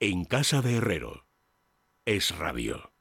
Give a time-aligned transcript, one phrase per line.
[0.00, 1.26] En casa de Herrero.
[2.04, 2.92] Es radio.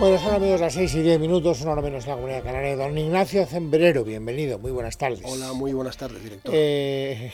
[0.00, 2.74] Bueno, son amigos las 6 y 10 minutos, una hora menos en la comunidad canaria.
[2.74, 5.20] Don Ignacio Zembrero, bienvenido, muy buenas tardes.
[5.24, 6.54] Hola, muy buenas tardes, director.
[6.56, 7.32] Eh,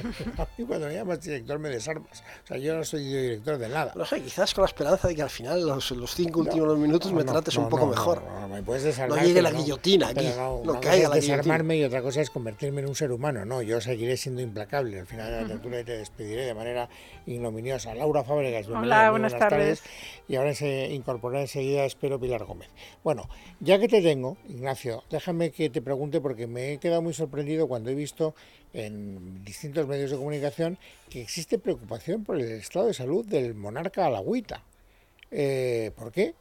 [0.38, 2.22] a mí cuando me llamas director me desarmas.
[2.44, 3.92] O sea, yo no soy director de nada.
[3.94, 7.10] No sé, quizás con la esperanza de que al final, los, los cinco últimos minutos,
[7.10, 8.22] No, me trates no, un poco no, mejor.
[8.22, 9.18] No, no, me puedes desarmar.
[9.18, 11.36] No llegue la guillotina aquí, no una cosa caiga es la guillotina.
[11.36, 13.44] desarmarme y otra cosa es convertirme en un ser humano.
[13.44, 15.00] No, yo seguiré siendo implacable.
[15.00, 16.88] Al final de la tertulia te despediré de manera
[17.26, 17.94] ignominiosa.
[17.94, 19.82] Laura Fábregas, muy buenas tardes.
[20.28, 22.68] Y ahora se incorporará enseguida, espero, Pilar Gómez.
[23.02, 23.28] Bueno,
[23.60, 27.66] ya que te tengo, Ignacio, déjame que te pregunte porque me he quedado muy sorprendido
[27.68, 28.34] cuando he visto
[28.72, 30.78] en distintos medios de comunicación
[31.08, 34.62] que existe preocupación por el estado de salud del monarca alagüita.
[35.30, 36.34] Eh, ¿Por qué?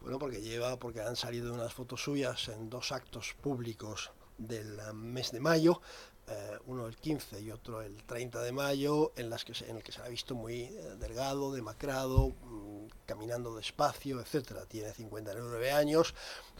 [0.00, 4.92] Bueno, porque lleva, porque han salido unas fotos suyas en dos actos públicos del eh,
[4.92, 5.80] mes de mayo,
[6.28, 9.76] eh, uno el 15 y otro el 30 de mayo, en, las que se, en
[9.76, 14.66] el que se ha visto muy eh, delgado, demacrado, mm, caminando despacio, etcétera.
[14.66, 16.14] Tiene 59 años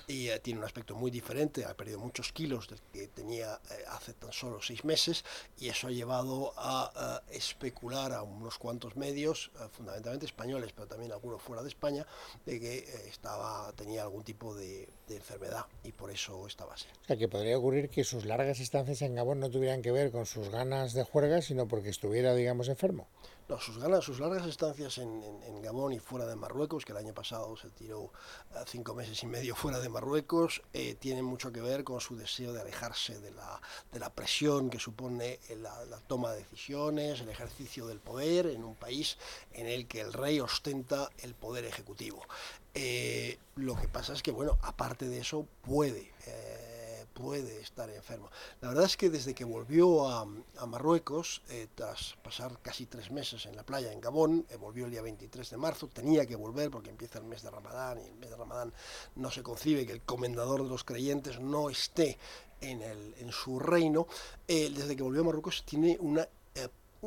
[0.07, 4.13] y eh, tiene un aspecto muy diferente, ha perdido muchos kilos del que tenía hace
[4.13, 5.25] tan solo seis meses
[5.59, 11.13] y eso ha llevado a eh, especular a unos cuantos medios, fundamentalmente españoles, pero también
[11.13, 12.07] algunos fuera de España,
[12.45, 12.79] de que
[13.09, 16.87] estaba, tenía algún tipo de, de enfermedad y por eso estaba así.
[17.03, 20.13] O sea, que podría ocurrir que sus largas estancias en Gabón no tuvieran que ver
[20.13, 23.09] con sus ganas de juerga, sino porque estuviera, digamos, enfermo.
[23.49, 25.23] No, sus, ganas, sus largas estancias en,
[25.63, 28.13] Gabón y fuera de Marruecos, que el año pasado se tiró
[28.67, 32.53] cinco meses y medio fuera de Marruecos, eh, tienen mucho que ver con su deseo
[32.53, 33.61] de alejarse de la,
[33.93, 38.63] de la presión que supone la, la toma de decisiones, el ejercicio del poder en
[38.63, 39.17] un país
[39.53, 42.23] en el que el rey ostenta el poder ejecutivo.
[42.75, 46.13] Eh, lo que pasa es que, bueno, aparte de eso, puede.
[46.27, 46.76] eh,
[47.17, 48.29] puede estar enfermo.
[48.61, 50.27] La verdad es que desde que volvió a,
[50.67, 54.91] Marruecos, eh, tras pasar casi tres meses en la playa en Gabón, eh, volvió el
[54.91, 58.15] día 23 de marzo, tenía que volver porque empieza el mes de Ramadán y el
[58.17, 58.75] mes de Ramadán
[59.15, 62.19] no se concibe que el comendador de los creyentes no esté
[62.61, 64.07] en, el, en su reino.
[64.47, 66.29] Eh, desde que volvió a Marruecos tiene una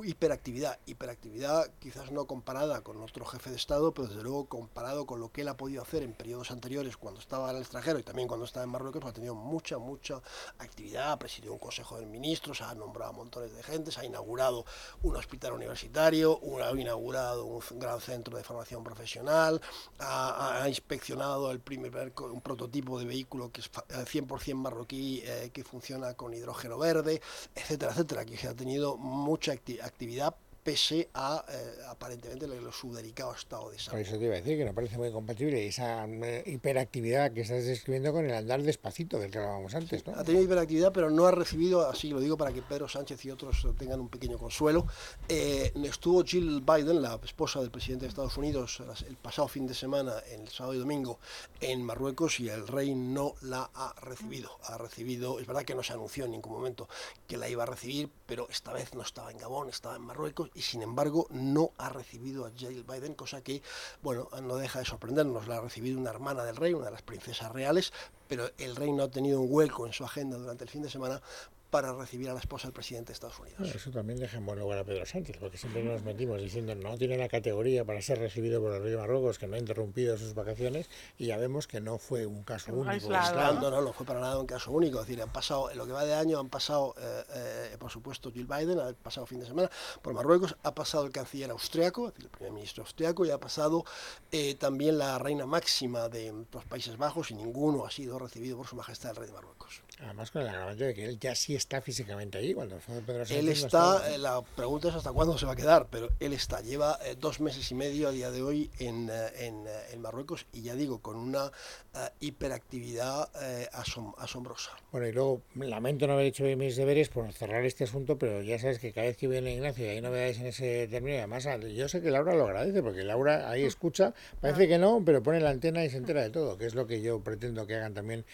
[0.04, 5.20] hiperactividad, hiperactividad quizás no comparada con otro jefe de Estado, pero desde luego comparado con
[5.20, 8.04] lo que él ha podido hacer en periodos anteriores cuando estaba en el extranjero y
[8.04, 10.22] también cuando estaba en Marruecos, ha tenido mucha, mucha
[10.60, 14.06] actividad, ha presidido un consejo de ministros, ha nombrado a montones de gente, se ha
[14.06, 14.66] inaugurado
[15.04, 19.62] un hospital universitario, un- ha inaugurado un gran centro de formación profesional,
[20.00, 25.50] ha, inspeccionado el primer un prototipo de vehículo que es fa- eh, 100% marroquí eh,
[25.54, 27.22] que funciona con hidrógeno verde,
[27.56, 30.36] etcétera, etcétera, que ha tenido mucha acti- actividad
[30.70, 34.00] pese a eh, aparentemente lo- su delicado estado de Por salud.
[34.02, 37.66] eso te iba a decir que no parece muy compatible esa eh, hiperactividad que estás
[37.66, 40.14] describiendo con el andar despacito del que hablábamos antes, ¿no?
[40.16, 43.32] Ha tenido hiperactividad, pero no ha recibido, así lo digo para que Pedro Sánchez y
[43.32, 44.86] otros tengan un pequeño consuelo.
[45.28, 49.74] eh, estuvo Jill Biden, la esposa del presidente de Estados Unidos, el pasado fin de
[49.74, 51.20] semana, el sábado y domingo,
[51.62, 54.52] en Marruecos y el rey no la ha recibido.
[54.66, 56.88] Ha recibido, es verdad que no se anunció en ningún momento
[57.28, 60.52] que la iba a recibir, pero esta vez no estaba en Gabón, estaba en Marruecos
[60.60, 63.64] y sin embargo no ha recibido a Jill Biden, cosa que,
[64.02, 65.48] bueno, no deja de sorprendernos.
[65.48, 67.94] La ha recibido una hermana del rey, una de las princesas reales,
[68.28, 70.90] pero el rey no ha tenido un hueco en su agenda durante el fin de
[70.90, 71.22] semana
[71.70, 73.60] para recibir a la esposa del presidente de Estados Unidos.
[73.60, 76.74] Bueno, eso también deja en buen lugar a Pedro Sánchez, porque siempre nos metimos diciendo
[76.76, 79.60] no tiene la categoría para ser recibido por el rey de Marruecos, que no ha
[79.60, 82.90] interrumpido sus vacaciones, y ya vemos que no fue un caso único.
[82.90, 83.62] Aislado, aislado.
[83.62, 85.00] No, no, no fue para nada un caso único.
[85.00, 87.92] Es decir, han pasado, en lo que va de año, han pasado, eh, eh, por
[87.92, 89.70] supuesto, Jill Biden, ha pasado fin de semana
[90.02, 93.38] por Marruecos, ha pasado el canciller austriaco, es decir, el primer ministro austriaco, y ha
[93.38, 93.86] pasado
[94.32, 98.68] eh, también la reina máxima de los Países Bajos, y ninguno ha sido recibido por
[98.68, 99.82] su majestad el rey de Marruecos.
[100.02, 103.38] Además con el agravante de que él ya sí está físicamente allí, cuando Pedro Sánchez.
[103.38, 104.10] Él no está, estaba.
[104.10, 107.16] eh, la pregunta es hasta cuándo se va a quedar, pero él está, lleva eh,
[107.20, 110.74] dos meses y medio a día de hoy en, eh, en, en Marruecos y ya
[110.76, 111.52] digo, con una
[111.94, 113.30] eh, hiperactividad
[113.74, 114.72] asom- asombrosa.
[114.92, 118.58] Bueno, y luego lamento no haber hecho mis deberes por cerrar este asunto, pero ya
[118.58, 121.48] sabes que cada vez que viene Ignacio y hay novedades en ese término, y además
[121.76, 125.40] yo sé que Laura lo agradece, porque Laura ahí escucha, parece que no, pero pone
[125.40, 127.94] la antena y se entera de todo, que es lo que yo pretendo que hagan
[127.94, 128.26] también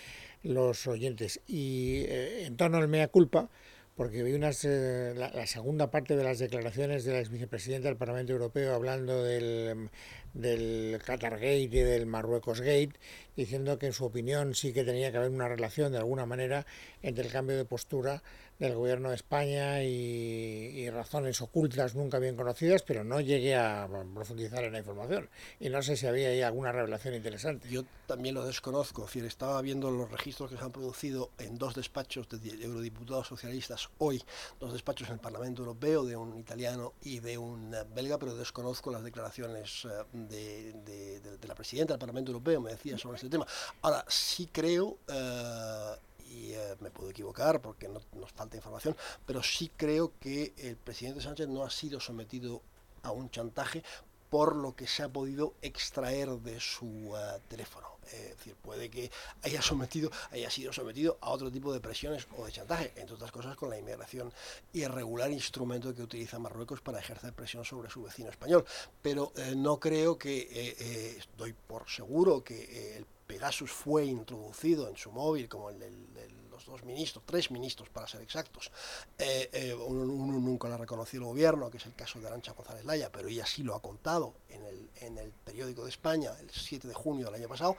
[0.46, 1.42] los oyentes.
[1.48, 3.50] Y eh, en torno al mea culpa,
[3.96, 7.98] porque vi unas, eh, la, segunda parte de las declaraciones de la ex vicepresidenta del
[7.98, 9.90] Parlamento Europeo hablando del,
[10.34, 13.00] del Qatar Gate y del Marruecos Gate,
[13.38, 16.66] diciendo que en su opinión sí que tenía que haber una relación de alguna manera
[17.02, 18.22] entre el cambio de postura
[18.60, 24.64] del gobierno de España y, razones ocultas nunca bien conocidas, pero no llegué a profundizar
[24.64, 25.30] en la información
[25.60, 27.68] y no sé si había ahí alguna revelación interesante.
[27.70, 31.76] Yo también lo desconozco, es estaba viendo los registros que se han producido en dos
[31.76, 34.24] despachos de eurodiputados socialistas hoy,
[34.60, 38.92] dos despachos en el Parlamento Europeo, de un italiano y de un belga, pero desconozco
[38.92, 39.86] las declaraciones
[40.32, 43.46] eh, de, la presidenta del Parlamento Europeo, me decía sobre este tema.
[43.82, 44.98] Ahora, sí creo...
[45.08, 45.96] Eh,
[46.36, 48.96] y eh, me puedo equivocar porque no, nos falta información,
[49.26, 52.62] pero sí creo que el presidente Sánchez no ha sido sometido
[53.04, 53.84] a un chantaje
[54.30, 57.88] por lo que se ha podido extraer de su eh, teléfono.
[58.12, 59.10] es decir, puede que
[59.44, 63.32] haya sometido, haya sido sometido a otro tipo de presiones o de chantaje, entre otras
[63.32, 64.34] cosas con la inmigración
[64.74, 68.66] irregular, instrumento que utiliza Marruecos para ejercer presión sobre su vecino español.
[69.02, 75.12] Pero eh, no creo que, doy por seguro que el Pegasus fue introducido en su
[75.12, 78.72] móvil como el de los dos ministros, tres ministros para ser exactos.
[79.18, 82.54] Eh, eh, uno, nunca lo ha reconocido el gobierno, que es el caso de Arancha
[82.54, 86.88] González Laya, pero ella sí lo ha contado en el, periódico de España el 7
[86.88, 87.78] de junio del año pasado.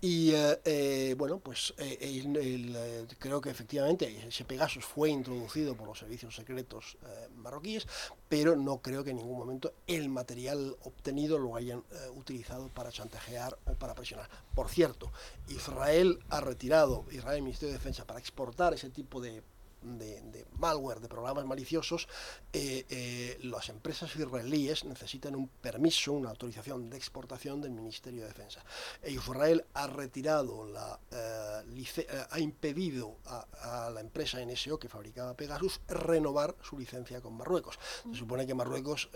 [0.00, 1.74] Y eh, bueno, pues
[3.18, 6.98] creo que efectivamente ese Pegasus fue introducido por los servicios secretos
[7.36, 7.86] marroquíes,
[8.28, 11.82] pero no creo que en ningún momento el material obtenido lo hayan
[12.14, 14.28] utilizado para chantajear o para presionar.
[14.54, 15.10] Por cierto,
[15.48, 19.42] Israel ha retirado, Israel, el Ministerio de Defensa, para exportar ese tipo de,
[20.58, 22.08] malware, de programas maliciosos,
[22.52, 28.28] eh, eh, las empresas israelíes necesitan un permiso, una autorización de exportación del Ministerio de
[28.28, 28.64] Defensa.
[29.02, 35.80] E Israel ha retirado, la, eh, ha impedido a, la empresa NSO que fabricaba Pegasus
[35.88, 37.78] renovar su licencia con Marruecos.
[38.10, 39.08] Se supone que Marruecos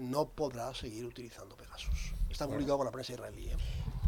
[0.00, 2.12] no podrá seguir utilizando Pegasus.
[2.28, 3.50] Está publicado con la prensa israelí.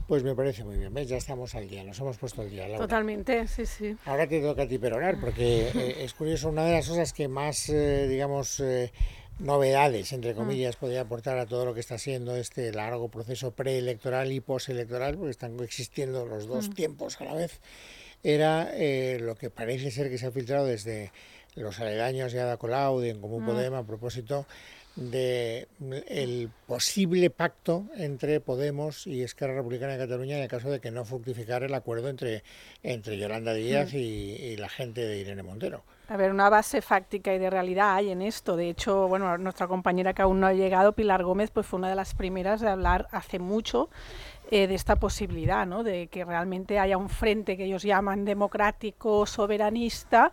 [0.06, 1.08] Pues me parece muy bien, ¿ves?
[1.08, 2.66] Ya estamos al día, nos hemos puesto al día.
[2.76, 3.96] Totalmente, sí, sí.
[4.04, 7.26] Ahora te toca a ti perorar, porque eh, es curioso, una de las cosas que
[7.26, 8.92] más, eh, digamos, eh,
[9.38, 10.36] novedades, entre mm.
[10.36, 15.16] comillas, podría aportar a todo lo que está siendo este largo proceso preelectoral y postelectoral,
[15.16, 16.72] porque están existiendo los dos mm.
[16.72, 17.62] tiempos a la vez,
[18.22, 18.72] era
[19.18, 21.12] lo que parece ser que se ha filtrado desde
[21.56, 23.46] los aledaños de Ada Colau, de En Común mm.
[23.46, 24.46] Podemos, a propósito
[24.96, 25.66] de
[26.08, 30.90] el posible pacto entre Podemos y Esquerra Republicana de Cataluña en el caso de que
[30.90, 32.44] no fructificara el acuerdo entre,
[32.82, 33.96] entre Yolanda Díaz mm.
[33.96, 35.82] y, la gente de Irene Montero.
[36.08, 38.56] A ver, una base fáctica y de realidad hay en esto.
[38.56, 41.88] De hecho, bueno, nuestra compañera que aún no ha llegado, Pilar Gómez, pues fue una
[41.88, 43.88] de las primeras de hablar hace mucho
[44.50, 45.82] eh, de esta posibilidad, ¿no?
[45.82, 50.30] de que realmente haya un frente que ellos llaman democrático, soberanista,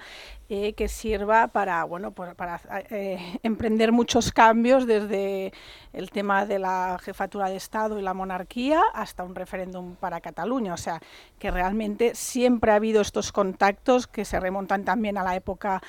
[0.53, 2.59] eh, que sirva para, bueno, para
[2.89, 5.53] eh, emprender muchos cambios desde
[5.93, 10.73] el tema de la jefatura de Estado y la monarquía hasta un referéndum para Cataluña.
[10.73, 10.99] O sea,
[11.39, 15.81] que realmente siempre ha habido estos contactos que se remontan también a la época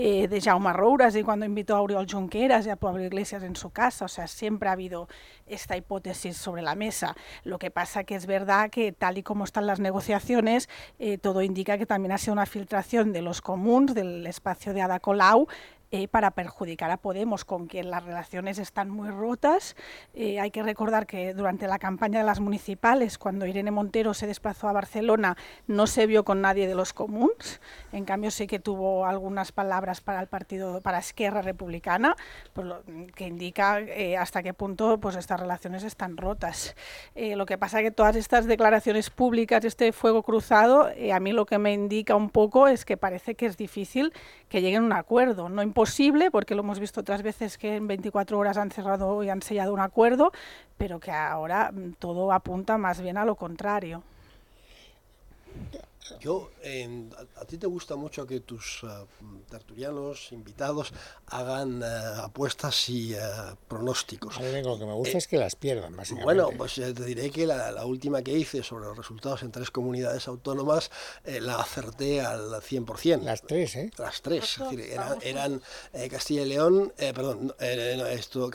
[0.00, 3.56] eh, de Jaume Rouras y cuando invitó a Oriol Junqueras y a Pablo Iglesias en
[3.56, 4.04] su casa.
[4.04, 5.08] O sea, siempre ha habido
[5.48, 7.16] esta hipótesis sobre la mesa.
[7.42, 10.68] Lo que pasa que es verdad que tal y como están las negociaciones,
[11.00, 13.92] eh, todo indica que también ha sido una filtración de los comuns,
[14.26, 15.48] espacio de Ada Colau,
[15.90, 19.74] eh, para perjudicar a Podemos, con quien las relaciones están muy rotas.
[20.12, 24.26] Eh, hay que recordar que durante la campaña de las municipales, cuando Irene Montero se
[24.26, 27.62] desplazó a Barcelona, no se vio con nadie de los comuns.
[27.90, 32.16] En cambio, sí que tuvo algunas palabras para el partido, para Esquerra Republicana,
[32.52, 32.66] pues
[33.14, 36.76] que indica eh, hasta qué punto pues estas relaciones están rotas.
[37.14, 41.46] lo que pasa es que todas estas declaraciones públicas, este fuego cruzado, a mí lo
[41.46, 44.12] que me indica un poco es que parece que es difícil
[44.48, 45.48] que lleguen a un acuerdo.
[45.48, 49.28] No posible, porque lo hemos visto otras veces que en 24 horas han cerrado y
[49.28, 50.32] han sellado un acuerdo,
[50.76, 54.02] pero que ahora mm, todo apunta más bien a lo contrario.
[56.20, 56.50] Yo,
[57.36, 59.06] a, ti te gusta mucho que tus uh,
[59.50, 60.92] tertulianos, invitados,
[61.26, 64.38] hagan uh, apuestas y uh, pronósticos.
[64.38, 66.24] A lo que me gusta es que las pierdan, básicamente.
[66.24, 70.28] Bueno, pues te diré que la, última que hice sobre los resultados en tres comunidades
[70.28, 70.90] autónomas
[71.24, 73.22] eh, la acerté al 100%.
[73.22, 73.90] Las tres, ¿eh?
[73.96, 74.58] Las tres.
[74.58, 75.62] Es decir, eran,
[75.92, 78.50] eh, Castilla y León, eh, perdón, esto,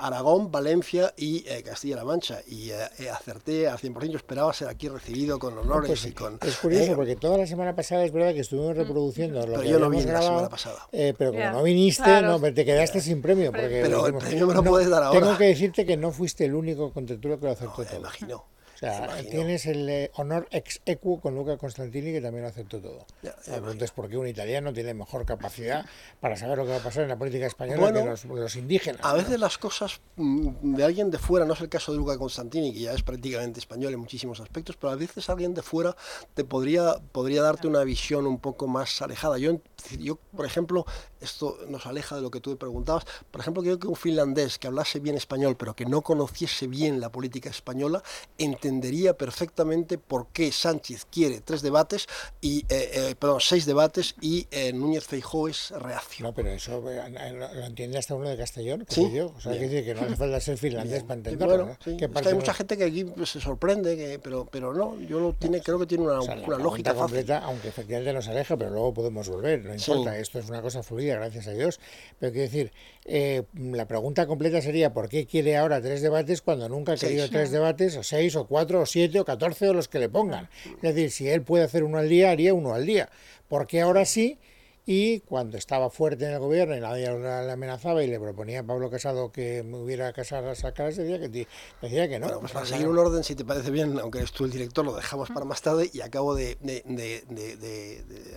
[0.00, 2.40] Aragón, Valencia y Castilla-La Mancha.
[2.46, 4.10] Y acerté al 100%.
[4.10, 7.46] Yo esperaba ser aquí recibido con honores pues y con es curioso, porque toda la
[7.46, 8.78] semana pasada es verdad que estuvimos mm.
[8.78, 10.88] reproduciendo lo pero que yo no vine la semana pasada.
[10.92, 13.52] Eh, pero como no viniste, no, te quedaste sin premio.
[13.52, 15.20] Porque pero el premio me lo puedes dar ahora.
[15.20, 17.96] Tengo que decirte que no fuiste el único con que lo acertó todo.
[17.96, 18.44] imagino.
[18.86, 23.06] Sea, tienes el eh, honor ex equo con Luca Constantini, que también lo aceptó todo.
[23.46, 25.86] Entonces, ¿por qué un italiano tiene mejor capacidad
[26.20, 29.00] para saber lo que va a pasar en la política española que los, indígenas?
[29.04, 32.18] A veces las cosas mm, de alguien de fuera, no es el caso de Luca
[32.18, 35.96] Constantini, que ya es prácticamente español en muchísimos aspectos, pero a veces alguien de fuera
[36.34, 39.38] te podría, podría darte una visión un poco más alejada.
[39.38, 39.60] Yo,
[39.98, 40.86] yo, por ejemplo,
[41.20, 44.58] esto nos aleja de lo que tú me preguntabas, por ejemplo, creo que un finlandés
[44.58, 48.02] que hablase bien español, pero que no conociese bien la política española,
[48.38, 48.71] entendería
[49.16, 52.06] perfectamente por qué Sánchez quiere tres debates
[52.40, 56.28] y, eh, eh, perdón, seis debates y eh, Núñez Feijóo es reacción.
[56.28, 59.12] No, pero eso lo entiende hasta uno de Castellón, que ¿Sí?
[59.12, 59.32] yo.
[59.36, 61.76] O sea, que, decir que no hace falta ser finlandés para entenderlo.
[61.86, 65.60] hay mucha gente que aquí pues, se sorprende, que, pero, pero no, yo lo tiene,
[65.60, 69.64] creo que tiene una, una lógica completa, aunque efectivamente nos aleja, pero luego podemos volver,
[69.64, 71.80] no importa, esto es una cosa fluida, gracias a Dios.
[72.18, 72.72] Pero quiero decir,
[73.04, 77.50] la pregunta completa sería, ¿por qué quiere ahora tres debates cuando nunca ha querido tres
[77.50, 80.48] debates, o seis, o cuatro, o siete, o catorce, o los que le pongan?
[80.82, 83.08] Es decir, si él puede hacer uno al día, haría uno al día.
[83.48, 84.38] Porque ahora sí
[84.84, 88.62] y cuando estaba fuerte en el gobierno y nadie le amenazaba y le proponía a
[88.64, 91.46] Pablo Casado que me hubiera casado a sacar decía que,
[91.80, 92.26] decía que no.
[92.26, 94.84] Bueno, pues para seguir un orden, si te parece bien, aunque eres tú el director,
[94.84, 96.58] lo dejamos para más tarde y acabo de,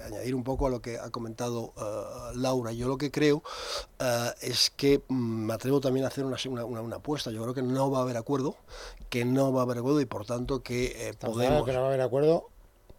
[0.06, 2.72] añadir un poco a lo que ha comentado uh, Laura.
[2.72, 3.38] Yo lo que creo
[4.00, 7.32] uh, es que mm, me atrevo también a hacer una, una, apuesta.
[7.32, 8.56] Yo creo que no va a haber acuerdo,
[9.10, 11.66] que no va a haber acuerdo y por tanto que eh, podemos...
[11.66, 12.50] que no va a haber acuerdo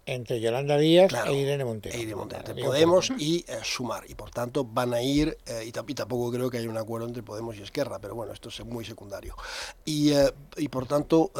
[0.06, 1.94] entre Yolanda Díaz e Irene Montero.
[1.94, 2.54] E Irene Montero.
[2.64, 4.04] Podemos y eh, Sumar.
[4.08, 7.24] Y por tanto van a ir, eh, y, tampoco creo que haya un acuerdo entre
[7.24, 9.34] Podemos y Esquerra, pero bueno, esto es muy secundario.
[9.84, 11.32] Y, eh, y por tanto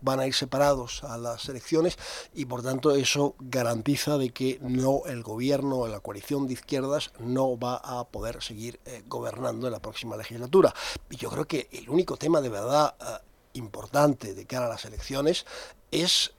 [0.00, 1.98] van a ir separados a las elecciones
[2.34, 7.58] y por tanto eso garantiza de que no el gobierno, la coalición de izquierdas no
[7.58, 10.74] va a poder seguir gobernando en la próxima legislatura.
[11.10, 12.94] Y yo creo que el único tema de verdad
[13.52, 15.44] importante de cara a las elecciones
[15.90, 16.32] es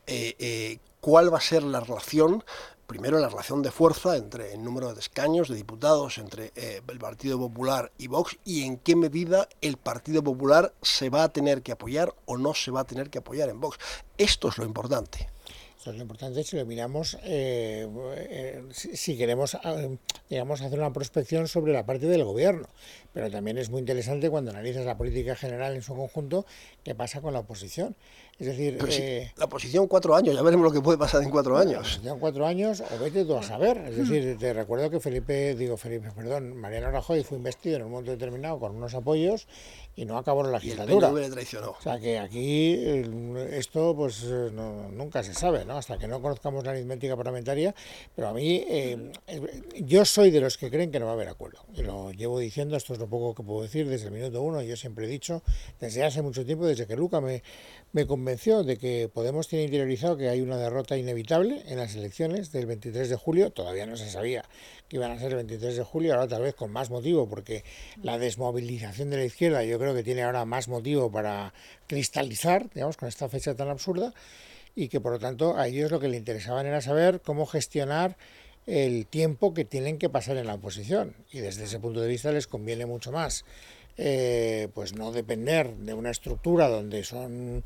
[1.03, 2.45] cuál va a ser la relación
[2.88, 6.98] primero la relación de fuerza entre el número de escaños de diputados entre eh, el
[6.98, 11.62] Partido Popular y Vox y en qué medida el Partido Popular se va a tener
[11.62, 13.77] que apoyar o no se va a tener que apoyar en Vox.
[14.17, 15.27] Esto es lo importante.
[15.77, 19.57] Esto es lo importante si lo miramos, eh, eh, si, queremos,
[20.29, 22.69] digamos, hacer una prospección sobre la parte del gobierno.
[23.12, 26.45] Pero también es muy interesante cuando analizas la política general en su conjunto,
[26.86, 27.98] qué pasa con la oposición.
[28.40, 31.58] Es decir, eh, la oposición cuatro años, ya veremos lo que puede pasar en cuatro
[31.58, 31.74] años.
[31.74, 33.78] La oposición cuatro años, o vete tú a saber.
[33.88, 37.92] Es decir, te recuerdo que Felipe, digo Felipe, perdón, Mariano Rajoy fue investido en un
[37.92, 39.48] momento determinado con unos apoyos
[39.96, 41.12] y no acabó la legislatura.
[41.16, 41.72] Y el traicionó.
[41.72, 42.74] O sea que aquí
[43.52, 45.78] esto pues nunca se sabe, ¿no?
[45.78, 47.75] Hasta que no conozcamos la aritmética parlamentaria.
[48.16, 49.12] Pero a mí, eh,
[49.82, 51.60] yo soy de los que creen que no va a haber acuerdo.
[51.75, 54.62] Y lo llevo diciendo, esto es lo poco que puedo decir desde el minuto uno.
[54.63, 55.44] Yo siempre he dicho,
[55.80, 57.44] desde hace mucho tiempo, desde que Luca me,
[57.93, 62.51] me convenció de que Podemos tiene interiorizado que hay una derrota inevitable en las elecciones
[62.51, 63.51] del 23 de julio.
[63.51, 64.43] Todavía no se sabía
[64.89, 67.63] que iban a ser el 23 de julio, ahora tal vez con más motivo, porque
[68.01, 71.53] la desmovilización de la izquierda yo creo que tiene ahora más motivo para
[71.85, 74.12] cristalizar, digamos, con esta fecha tan absurda,
[74.75, 78.17] y que por lo tanto a ellos lo que les interesaba era saber cómo gestionar
[78.65, 81.15] el tiempo que tienen que pasar en la oposición.
[81.31, 83.45] Y desde ese punto de vista les conviene mucho más
[83.97, 87.63] eh, pues no depender de una estructura donde son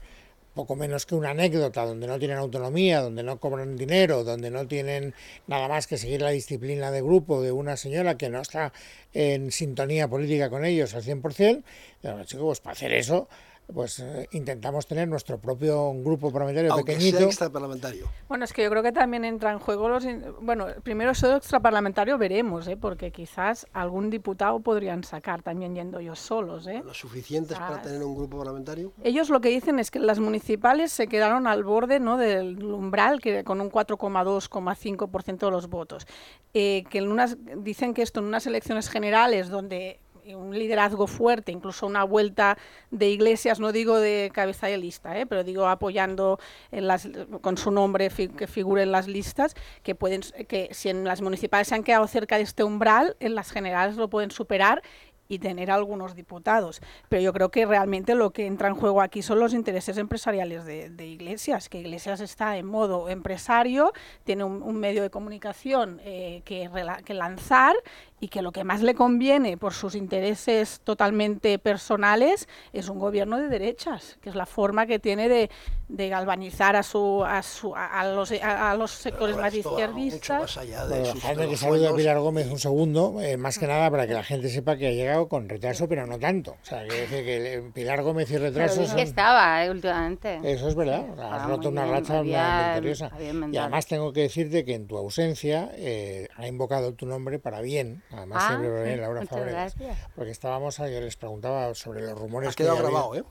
[0.58, 4.68] poco menos que una anécdota, donde no tienen autonomía, donde no cobran dinero, donde no
[4.68, 5.14] tienen
[5.46, 8.74] nada más que seguir la disciplina de grupo de una señora que no está
[9.14, 11.64] en sintonía política con ellos al 100%,
[12.02, 13.30] pero chicos, pues para hacer eso
[13.74, 17.18] pues eh, intentamos tener nuestro propio grupo parlamentario Aunque pequeñito.
[17.18, 18.10] Sea extraparlamentario.
[18.30, 20.06] Bueno, es que yo creo que también entra en juego los.
[20.42, 22.78] Bueno, primero eso extraparlamentario veremos, ¿eh?
[22.78, 26.66] porque quizás algún diputado podrían sacar también yendo ellos solos.
[26.68, 26.82] ¿eh?
[26.84, 28.94] ¿Lo suficientes para tener un grupo parlamentario?
[29.04, 32.18] Ellos lo que dicen es que las municipales se quedaron al borde ¿no?
[32.18, 36.08] del umbral, que con un 4,2,5% de los votos.
[36.54, 40.00] Eh, que en unas, dicen que esto en unas elecciones generales donde
[40.36, 42.58] un liderazgo fuerte, incluso una vuelta
[42.92, 45.26] de iglesias, no digo de cabeza de lista, ¿eh?
[45.26, 46.40] pero digo apoyando
[46.72, 47.08] en las,
[47.42, 51.68] con su nombre que figure en las listas, que pueden que si en las municipales
[51.68, 54.82] se han quedado cerca de este umbral, en las generales lo pueden superar
[55.28, 56.82] y tener algunos diputados.
[57.10, 60.66] Pero yo creo que realmente lo que entra en juego aquí son los intereses empresariales
[60.66, 63.94] de, Iglesias, que Iglesias está en modo empresario,
[64.24, 66.70] tiene un, medio de comunicación eh, que,
[67.04, 67.76] que lanzar
[68.20, 73.38] y que lo que más le conviene por sus intereses totalmente personales es un gobierno
[73.38, 75.50] de derechas, que es la forma que tiene de,
[75.90, 80.42] de galvanizar a su a, su, a, los, a, los sectores más izquierdistas.
[80.42, 83.90] Más allá de bueno, que salude a Pilar Gómez un segundo, eh, más que nada
[83.90, 86.52] para que la gente sepa que ha llegado con retraso, pero no tanto.
[86.62, 88.98] O sea, quiere decir que Pilar Gómez y retraso Pero son...
[88.98, 90.40] que estaba eh, últimamente.
[90.44, 93.12] Eso es verdad, Ah, has roto una bien, racha muy bien, victoriosa.
[93.52, 97.62] Y además tengo que decirte que en tu ausencia eh, ha invocado tu nombre para
[97.62, 99.76] bien, además Ah, siempre sí, Laura Fabregas.
[100.16, 103.16] Porque estábamos, yo les preguntaba sobre los rumores Ha que quedado había grabado.
[103.16, 103.24] ¿eh?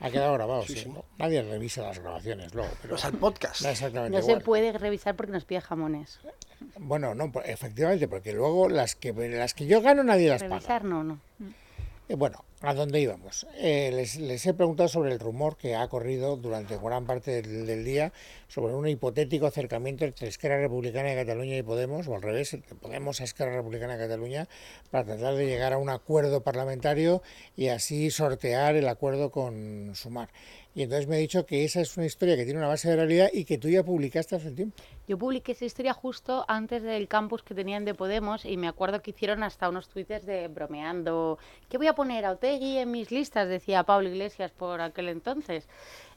[0.00, 0.74] Ha quedado grabado, sí.
[0.74, 0.88] Sí, sí.
[0.88, 1.04] ¿no?
[1.18, 3.62] Nadie revisa las grabaciones luego, pero O sea, el podcast.
[3.62, 4.42] No se igual.
[4.42, 6.20] puede revisar porque nos pide jamones.
[6.78, 10.54] Bueno, no, pues, efectivamente, porque luego las que las que yo gano nadie las paga.
[10.56, 11.20] Revisar no, no.
[12.08, 13.46] Eh, Bueno, ¿a dónde íbamos?
[13.56, 18.12] Eh, les, he preguntado sobre el rumor que ha corrido durante gran parte del, día
[18.48, 23.20] sobre un hipotético acercamiento entre Esquerra Republicana de Cataluña y Podemos, o al revés, Podemos
[23.20, 24.48] a Esquerra Republicana de Cataluña,
[24.90, 27.22] para tratar de llegar a un acuerdo parlamentario
[27.56, 30.30] y así sortear el acuerdo con Sumar.
[30.78, 32.94] Y entonces me ha dicho que esa es una historia que tiene una base de
[32.94, 34.76] realidad y que tú ya publicaste hace tiempo.
[35.08, 39.02] Yo publiqué esa historia justo antes del campus que tenían de Podemos y me acuerdo
[39.02, 41.36] que hicieron hasta unos twitters de bromeando.
[41.68, 43.48] ¿Qué voy a poner a Otegui en mis listas?
[43.48, 45.66] Decía Pablo Iglesias por aquel entonces.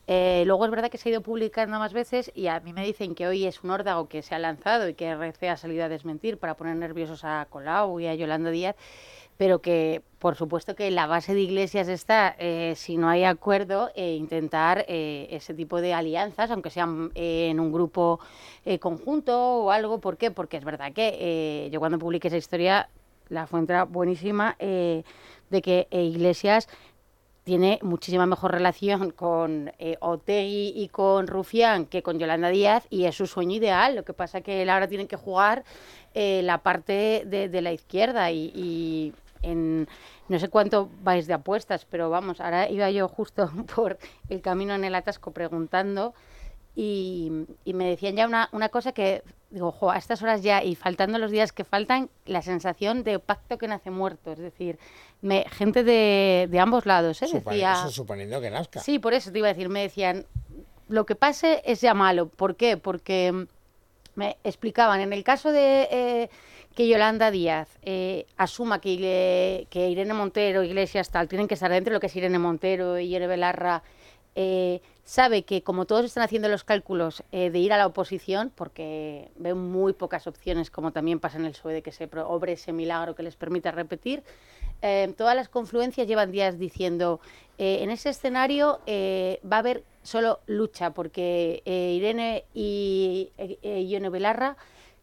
[0.06, 2.86] Eh, luego es verdad que se ha ido publicando más veces y a mí me
[2.86, 5.86] dicen que hoy es un órdago que se ha lanzado y que RC ha salido
[5.86, 8.76] a desmentir para poner nerviosos a Colau y a Yolanda Díaz,
[9.42, 13.90] pero que por supuesto que la base de Iglesias está, eh, si no hay acuerdo,
[13.96, 18.20] eh, intentar eh, ese tipo de alianzas, aunque sean eh, en un grupo
[18.80, 19.98] conjunto o algo.
[19.98, 20.30] ¿Por qué?
[20.30, 22.88] Porque es verdad que yo cuando publiqué esa historia,
[23.30, 26.68] la era buenísima, de que Iglesias
[27.44, 33.06] tiene muchísima mejor relación con eh, Otegui y con Rufián que con Yolanda Díaz y
[33.06, 33.96] es su sueño ideal.
[33.96, 35.64] Lo que pasa que él ahora tiene que jugar
[36.14, 39.88] la parte de, la izquierda y en
[40.30, 43.98] no sé cuánto vais de apuestas, pero vamos, ahora iba yo justo por
[44.30, 46.14] el camino en el atasco preguntando
[46.76, 47.32] y,
[47.66, 50.76] y me decían ya una, una cosa que digo, jo, a estas horas ya y
[50.76, 54.80] faltando los días que faltan, la sensación de pacto que nace muerto, es decir,
[55.22, 57.28] me, gente de, de ambos lados, ¿eh?
[57.28, 58.80] Supone- decía, eso suponiendo que nazca.
[58.80, 60.26] Sí, por eso te iba a decir, me decían,
[60.88, 62.30] lo que pase es ya malo.
[62.30, 62.78] ¿Por qué?
[62.78, 63.44] Porque mm,
[64.16, 66.30] me explicaban, en el caso de eh,
[66.76, 71.96] que Yolanda Díaz eh, asuma que, Irene Montero, Iglesias, tal, tienen que estar dentro de
[71.96, 73.84] lo que es Irene Montero y Irene Belarra,
[74.36, 78.52] eh, sabe que como todos están haciendo los cálculos eh, de ir a la oposición,
[78.56, 82.54] porque ven muy pocas opciones, como también pasa en el PSOE, de que se obre
[82.54, 84.24] ese milagro que les permita repetir,
[85.16, 87.20] todas las confluencias llevan días diciendo,
[87.60, 93.30] en ese escenario va a haber solo lucha, porque Irene y
[93.62, 94.58] Ione Belarra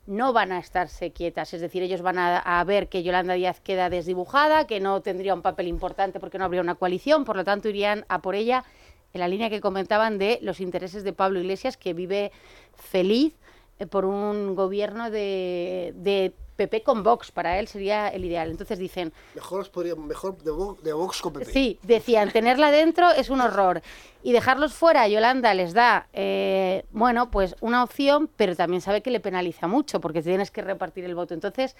[0.08, 3.90] no van a estarse quietas, es decir, ellos van a, ver que Yolanda Díaz queda
[3.90, 7.68] desdibujada, que no tendría un papel importante porque no habría una coalición, por lo tanto
[7.68, 8.64] irían a por ella
[9.12, 12.32] en la línea que comentaban de los intereses de Pablo Iglesias, que vive
[12.74, 13.34] feliz
[13.78, 18.50] eh, por un gobierno de PP con Vox, para él sería el ideal.
[18.50, 21.46] Entonces dicen, Mejor, os podría- mejor de, Vox, de Vox con PP.
[21.52, 23.80] Sí, decían, tenerla dentro es un horror.
[24.24, 29.12] Y dejarlos fuera, Yolanda les da, eh, bueno, pues una opción, pero también sabe que
[29.12, 31.32] le penaliza mucho, porque tienes que repartir el voto.
[31.32, 31.76] Entonces,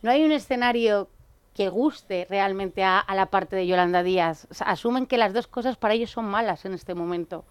[0.00, 1.08] no hay un escenario
[1.54, 4.46] que guste realmente a, a la parte de Yolanda Díaz.
[4.50, 7.44] O sea, asumen que las dos cosas para ellos son malas en este momento.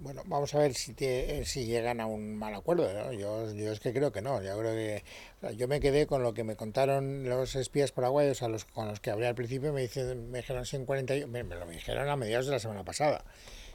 [0.00, 2.90] Bueno, vamos a ver si, te- eh, si llegan a un mal acuerdo.
[2.92, 3.12] ¿no?
[3.12, 4.42] Yo, yo es que creo que no.
[4.42, 5.04] Yo creo que
[5.36, 8.64] o sea, yo me quedé con lo que me contaron los espías paraguayos a los
[8.64, 9.72] con los que hablé al principio.
[9.74, 12.58] Me, dicen, me dijeron si en 48, me, me lo dijeron a mediados de la
[12.58, 13.24] semana pasada.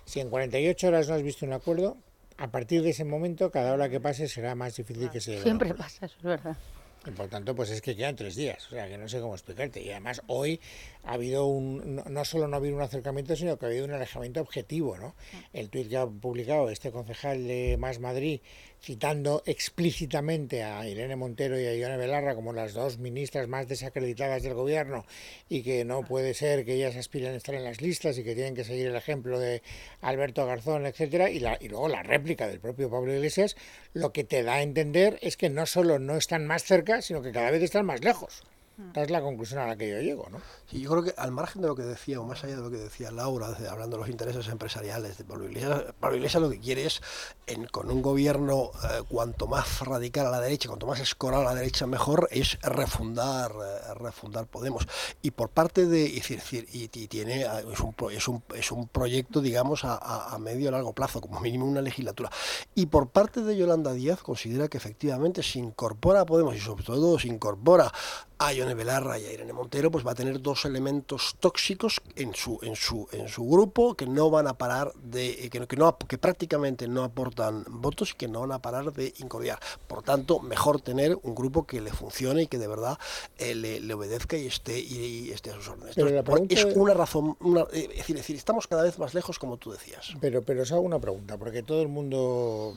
[0.06, 1.98] Si en 48 horas no has visto un acuerdo,
[2.38, 5.44] a partir de ese momento, cada hora que pase será más difícil que se llegue
[5.44, 6.58] Siempre pasa, eso es verdad.
[7.08, 9.36] Y por tanto, pues es que quedan tres días, o sea, que no sé cómo
[9.36, 9.80] explicarte.
[9.80, 10.60] Y además hoy
[11.06, 13.86] ha habido un, no, no solo no ha habido un acercamiento, sino que ha habido
[13.86, 15.16] un alejamiento objetivo, ¿no?
[15.54, 18.42] El tuit que ha publicado este concejal de Más Madrid,
[18.82, 24.44] citando explícitamente a Irene Montero y a Ione Belarra como las dos ministras más desacreditadas
[24.44, 25.06] del gobierno
[25.50, 28.36] y que no puede ser que ellas aspiren a estar en las listas y que
[28.36, 29.62] tienen que seguir el ejemplo de
[30.02, 33.56] Alberto Garzón, etcétera, y, la, y luego la réplica del propio Pablo Iglesias,
[33.94, 37.22] lo que te da a entender es que no solo no están más cerca, sino
[37.22, 38.44] que cada vez están más lejos.
[38.88, 40.40] Esta es la conclusión a la que yo llego, ¿no?
[40.70, 42.70] Sí, yo creo que al margen de lo que decía, o más allá de lo
[42.70, 46.60] que decía Laura, hablando de los intereses empresariales de Pablo Iglesias, Pablo Iglesias lo que
[46.60, 47.02] quiere es,
[47.72, 51.56] con un gobierno eh, cuanto más radical a la derecha, cuanto más escoral a la
[51.56, 54.88] derecha, mejor, es refundar, eh, refundar Podemos.
[55.22, 59.82] Y por parte de, y, tiene, eh, es un, es un, es un proyecto, digamos,
[59.84, 62.30] a, medio y largo plazo, como mínimo una legislatura.
[62.74, 66.84] Y por parte de Yolanda Díaz, considera que efectivamente se incorpora a Podemos y sobre
[66.84, 67.92] todo se incorpora
[68.38, 72.34] a Ione Belarra y a Irene Montero, pues va a tener dos elementos tóxicos en
[72.34, 75.98] su, en su, en su grupo que no van a parar de, que, que, no,
[75.98, 79.60] que prácticamente no aportan votos y que no van a parar de incordiar.
[79.88, 82.98] Por tanto, mejor tener un grupo que le funcione y que de verdad
[83.38, 85.98] eh, le, le, obedezca y esté, y, esté a sus órdenes.
[85.98, 89.40] Entonces, es una razón, una, eh, es, decir, es decir, estamos cada vez más lejos,
[89.40, 90.14] como tú decías.
[90.20, 92.74] Pero, pero os hago una pregunta, porque todo el mundo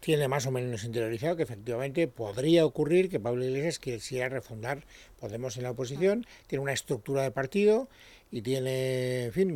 [0.00, 4.84] tiene más o menos interiorizado que efectivamente podría ocurrir que Pablo Iglesias quisiera refundar
[5.20, 7.88] Podemos en la oposición, tiene una estructura de partido
[8.30, 9.50] y tiene, en fin,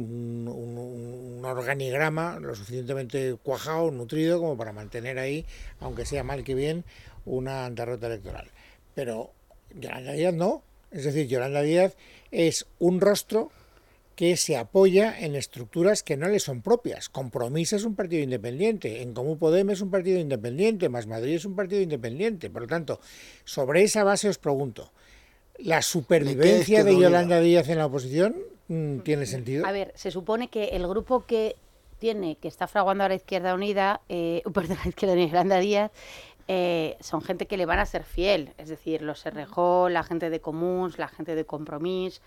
[0.48, 5.44] un, organigrama lo suficientemente cuajado, nutrido, como para mantener ahí,
[5.80, 6.84] aunque sea mal que bien,
[7.24, 8.48] una derrota electoral.
[8.94, 9.32] Pero
[9.74, 10.62] Yolanda Díaz no.
[10.90, 11.96] Es decir, Yolanda Díaz
[12.30, 13.50] es un rostro
[14.14, 17.08] que se apoya en estructuras que no le son propias.
[17.08, 21.44] Compromís es un partido independiente, en Común Podemos es un partido independiente, Más Madrid es
[21.44, 22.50] un partido independiente.
[22.50, 23.00] Por lo tanto,
[23.44, 24.92] sobre esa base os pregunto,
[25.58, 28.36] ¿la supervivencia de Yolanda Díaz en la oposición
[28.68, 29.66] mm, tiene sentido?
[29.66, 31.56] A ver, se supone que el grupo que
[31.98, 35.92] tiene, que está fraguando a la Izquierda Unida, eh, perdón, la Izquierda Unida, Yolanda Díaz,
[36.48, 40.30] eh, son gente que le van a ser fiel, es decir, los Serrejó, la gente
[40.30, 42.20] de Comuns, la gente de Compromís,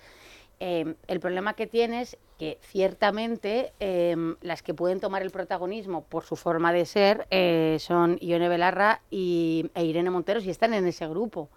[0.66, 6.24] eh, el problema que tienes que ciertamente eh, las que pueden tomar el protagonismo por
[6.24, 10.88] su forma de ser eh, son Ione Belarra y, e Irene Monteros y están en
[10.88, 11.50] ese grupo.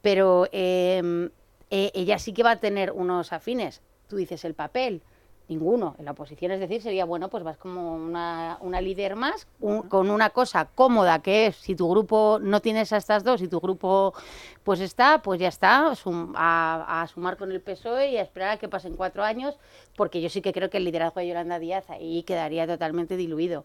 [0.00, 1.28] Pero eh,
[1.68, 3.82] e, ella sí que va a tener unos afines.
[4.08, 5.02] Tú dices el papel.
[5.50, 5.96] Ninguno.
[5.98, 9.82] En la oposición, es decir, sería bueno, pues vas como una, una líder más, un,
[9.82, 13.48] con una cosa cómoda que es, si tu grupo no tienes a estas dos, y
[13.48, 14.14] tu grupo
[14.62, 18.50] pues está, pues ya está, sum, a, a, sumar con el PSOE y a esperar
[18.50, 19.58] a que pasen cuatro años,
[19.96, 23.64] porque yo sí que creo que el liderazgo de Yolanda Díaz ahí quedaría totalmente diluido.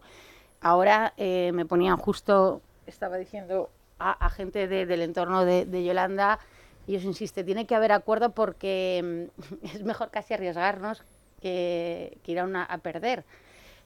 [0.60, 3.70] Ahora eh, me ponían justo, estaba diciendo
[4.00, 6.40] a, a gente de, del entorno de, de Yolanda,
[6.88, 11.04] y os insiste, tiene que haber acuerdo porque mm, es mejor casi arriesgarnos
[11.40, 13.24] que, que ir a, una, a perder.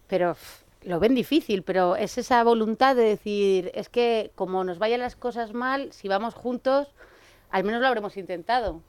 [0.07, 0.37] Pero
[0.83, 5.17] lo ven difícil, pero es esa voluntad de decir, es que como nos vayan las
[5.17, 6.89] cosas mal, si vamos juntos,
[7.51, 8.83] al menos lo habremos intentado.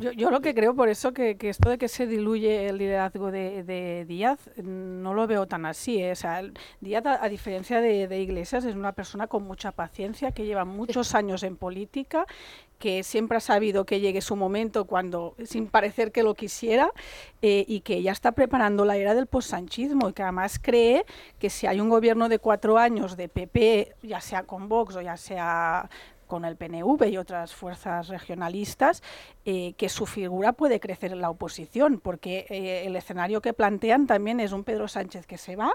[0.00, 2.78] Yo, yo, lo que creo por eso que, que, esto de que se diluye el
[2.78, 6.02] liderazgo de, de Díaz no lo veo tan así.
[6.02, 6.12] ¿eh?
[6.12, 6.42] O sea,
[6.80, 10.64] Díaz, a, a diferencia de, de, Iglesias, es una persona con mucha paciencia, que lleva
[10.64, 12.26] muchos años en política,
[12.78, 16.90] que siempre ha sabido que llegue su momento cuando, sin parecer que lo quisiera,
[17.42, 21.04] eh, y que ya está preparando la era del postsanchismo y que además cree
[21.38, 25.00] que si hay un gobierno de cuatro años de PP, ya sea con Vox o
[25.00, 25.88] ya sea
[26.26, 29.02] con el PNV y otras fuerzas regionalistas,
[29.44, 34.06] eh, que su figura puede crecer en la oposición, porque eh, el escenario que plantean
[34.06, 35.72] también es un Pedro Sánchez que se va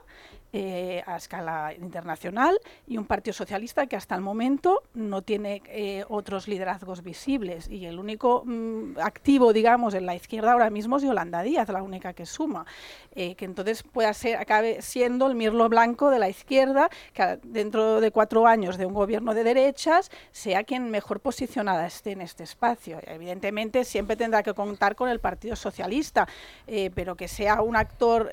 [0.54, 6.04] eh, a escala internacional y un Partido Socialista que hasta el momento no tiene eh,
[6.10, 11.04] otros liderazgos visibles y el único mm, activo, digamos, en la izquierda ahora mismo es
[11.04, 12.66] Yolanda Díaz, la única que suma,
[13.16, 18.02] eh, que entonces pueda ser, acabe siendo el mirlo blanco de la izquierda, que dentro
[18.02, 22.44] de cuatro años de un gobierno de derechas sea quien mejor posicionada esté en este
[22.44, 23.00] espacio.
[23.08, 26.28] Evidentemente siempre tendrá que contar con el Partido Socialista,
[26.94, 28.30] pero que sea un actor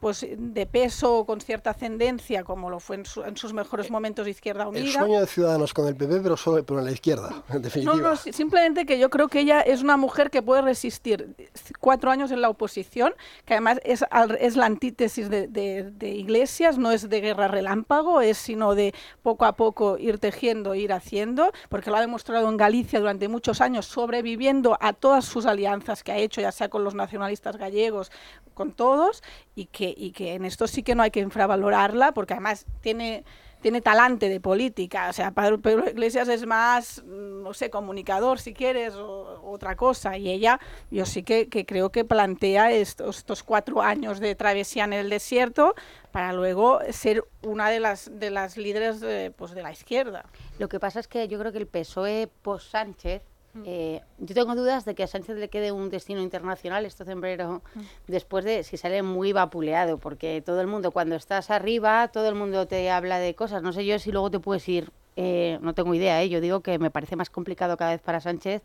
[0.00, 4.24] pues de peso con cierta ascendencia, como lo fue en, su, en, sus mejores momentos
[4.24, 4.84] de Izquierda Unida.
[4.84, 7.96] El sueño de Ciudadanos con el PP, pero, solo, pero en la izquierda, en definitiva.
[7.96, 11.36] No, no, simplemente que yo creo que ella es una mujer que puede resistir
[11.78, 14.04] cuatro años en la oposición, que además es,
[14.40, 18.92] es la antítesis de, de, de Iglesias, no es de guerra relámpago, es sino de
[19.22, 23.60] poco a poco ir tejiendo, ir haciendo, porque lo ha demostrado en Galicia durante muchos
[23.60, 28.10] años, sobreviviendo a todas sus alianzas que ha hecho, ya sea con los nacionalistas gallegos,
[28.54, 29.22] con todos,
[29.54, 33.24] y que, y que en esto sí que no hay que infravalorarla, porque además tiene,
[33.60, 35.08] tiene talante de política.
[35.08, 40.18] O sea, Pedro Iglesias es más, no sé, comunicador, si quieres, o otra cosa.
[40.18, 44.84] Y ella, yo sí que, que creo que plantea estos, estos, cuatro años de travesía
[44.84, 45.74] en el desierto
[46.10, 50.24] para luego ser una de las, de las líderes de, pues, de la izquierda.
[50.58, 53.22] Lo que pasa es que yo creo que el PSOE post-Sánchez
[53.64, 57.62] eh, yo tengo dudas de que a Sánchez le quede un destino internacional este sombrero
[57.74, 57.80] mm.
[58.08, 62.34] después de si sale muy vapuleado, porque todo el mundo, cuando estás arriba, todo el
[62.34, 63.62] mundo te habla de cosas.
[63.62, 66.28] No sé yo si luego te puedes ir, eh, no tengo idea, ¿eh?
[66.28, 68.62] yo digo que me parece más complicado cada vez para Sánchez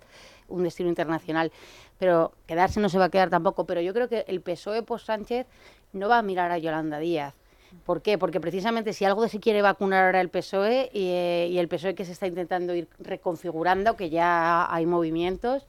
[0.47, 1.51] un destino internacional,
[1.99, 3.65] pero quedarse no se va a quedar tampoco.
[3.65, 5.45] Pero yo creo que el PSOE post Sánchez
[5.93, 7.35] no va a mirar a Yolanda Díaz.
[7.85, 8.17] ¿Por qué?
[8.17, 11.95] Porque precisamente si algo se quiere vacunar ahora el PSOE y, eh, y, el PSOE
[11.95, 15.65] que se está intentando ir reconfigurando, que ya hay movimientos,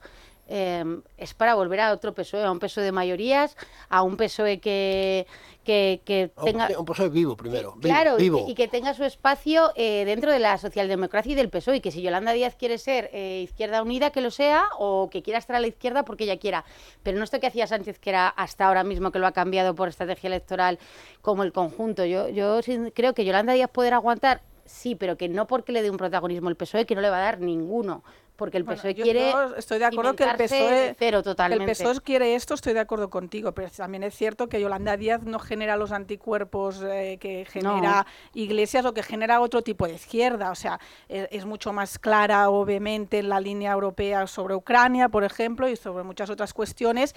[0.51, 3.55] em, es para volver a otro PSOE, a un PSOE de mayorías,
[3.89, 5.25] a un PSOE que,
[5.63, 6.67] que, que tenga...
[6.77, 8.45] Un PSOE vivo primero, vi- Claro, y vivo.
[8.45, 11.77] que, y que tenga su espacio eh, dentro de la socialdemocracia y del PSOE.
[11.77, 15.21] Y que si Yolanda Díaz quiere ser eh, Izquierda Unida, que lo sea, o que
[15.23, 16.65] quiera estar a la izquierda porque ella quiera.
[17.03, 19.73] Pero no esto que hacía Sánchez, que era hasta ahora mismo que lo ha cambiado
[19.73, 20.79] por estrategia electoral
[21.21, 22.03] como el conjunto.
[22.05, 22.59] Yo, yo
[22.93, 26.49] creo que Yolanda Díaz poder aguantar, sí, pero que no porque le dé un protagonismo
[26.49, 28.03] el PSOE, que no le va a dar ninguno.
[28.41, 29.29] Porque el PSOE quiere.
[29.31, 31.63] yo estoy de acuerdo que el PSOE de cero Que totalmente.
[31.65, 35.21] el PSOE quiere esto, estoy de acuerdo contigo, pero también es cierto que Yolanda Díaz
[35.21, 40.49] no genera los anticuerpos eh, que genera Iglesias o que genera otro tipo de izquierda.
[40.49, 45.23] O sea, e- es, mucho más clara, obviamente, en la línea europea sobre Ucrania, por
[45.23, 47.13] ejemplo, y sobre muchas otras cuestiones.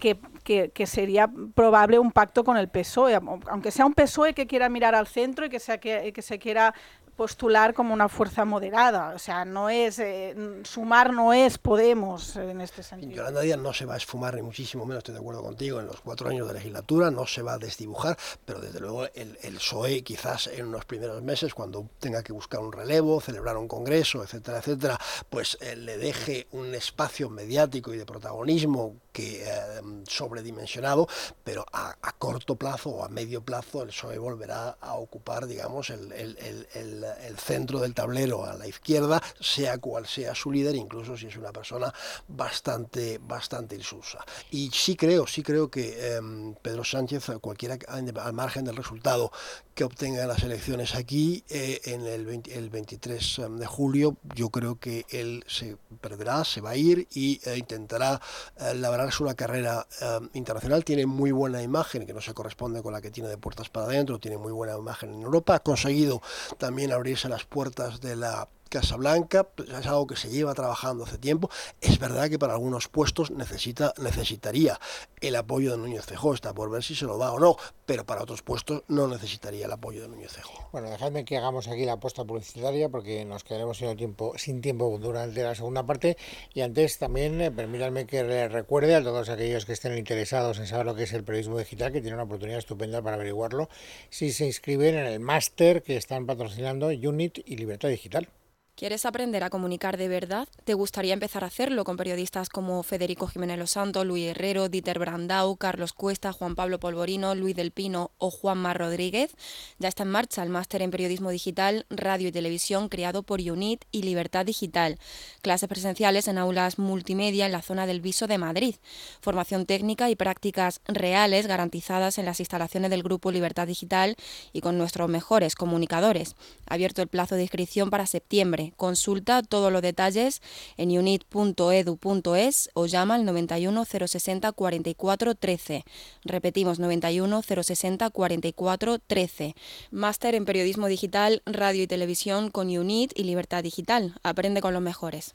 [0.00, 4.48] Que, que- que sería probable un pacto con el PSOE, aunque sea un PSOE que
[4.48, 6.74] quiera mirar al centro y que, sea que, que se quiera
[7.16, 9.14] postular como una fuerza moderada.
[9.14, 13.12] O sea, no es eh, sumar no es Podemos en este sentido.
[13.12, 15.86] Yolanda Díaz no se va a esfumar, ni muchísimo menos, estoy de acuerdo contigo, en
[15.86, 19.54] los cuatro años de legislatura, no se va a desdibujar, pero desde luego el, el
[19.54, 24.22] PSOE quizás en unos primeros meses, cuando tenga que buscar un relevo, celebrar un congreso,
[24.22, 24.98] etcétera, etcétera,
[25.30, 31.06] pues eh, le deje un espacio mediático y de protagonismo que eh, sobredimensionado,
[31.44, 35.90] pero a, a corto plazo o a medio plazo el PSOE volverá a ocupar, digamos,
[35.90, 40.74] el, el- el- el- centro del tablero a la izquierda, sea cual sea su líder,
[40.76, 41.92] incluso si es una persona
[42.28, 44.24] bastante, bastante insulsa.
[44.50, 49.30] Y sí creo, sí creo que em, Pedro Sánchez, cualquiera al margen del resultado
[49.74, 54.48] que obtenga en las elecciones aquí, eh, en el, 20 el 23 de julio, yo
[54.50, 58.20] creo que él se perderá, se va a ir y eh, intentará
[58.58, 60.84] eh, labrarse una carrera eh, internacional.
[60.84, 63.86] Tiene muy buena imagen, que no se corresponde con la que tiene de puertas para
[63.86, 65.56] adentro, tiene muy buena imagen en Europa.
[65.56, 66.22] Ha conseguido
[66.58, 71.04] también abrirse las puertas de la Casa Blanca, pues, es algo que se lleva trabajando
[71.04, 71.48] hace tiempo.
[71.80, 74.80] Es verdad que para algunos puestos necesita, necesitaría
[75.20, 77.56] el apoyo de Núñez Feijóo, está por ver si se lo da o no,
[77.86, 80.68] pero para otros puestos no necesitaría el apoyo de Núñez Feijóo.
[80.72, 84.98] Bueno, dejadme que hagamos aquí la apuesta publicitaria porque nos quedaremos sin tiempo, sin tiempo
[85.00, 86.16] durante la segunda parte.
[86.52, 90.84] Y antes también eh, permítanme que recuerde a todos aquellos que estén interesados en saber
[90.84, 93.68] lo que es el periodismo digital, que tienen una oportunidad estupenda para averiguarlo,
[94.10, 98.28] si se inscriben en el máster que están patrocinando Unit y Libertad Digital.
[98.76, 100.48] ¿Quieres aprender a comunicar de verdad?
[100.64, 104.98] ¿Te gustaría empezar a hacerlo con periodistas como Federico Jiménez Los Santos, Luis Herrero, Dieter
[104.98, 109.36] Brandau, Carlos Cuesta, Juan Pablo Polvorino, Luis del Pino o Juanma Rodríguez?
[109.78, 113.84] Ya está en marcha el máster en periodismo digital, radio y televisión creado por UNIT
[113.92, 114.98] y Libertad Digital.
[115.40, 118.74] Clases presenciales en aulas multimedia en la zona del Viso de Madrid.
[119.20, 124.16] Formación técnica y prácticas reales garantizadas en las instalaciones del Grupo Libertad Digital
[124.52, 126.34] y con nuestros mejores comunicadores.
[126.66, 128.63] Abierto el plazo de inscripción para septiembre.
[128.76, 130.42] Consulta todos los detalles
[130.76, 135.84] en unit.edu.es o llama al 91 060 44 13.
[136.24, 139.54] Repetimos 91 060 44 13.
[139.90, 144.14] Máster en periodismo digital, radio y televisión con UNIT y Libertad Digital.
[144.22, 145.34] Aprende con los mejores.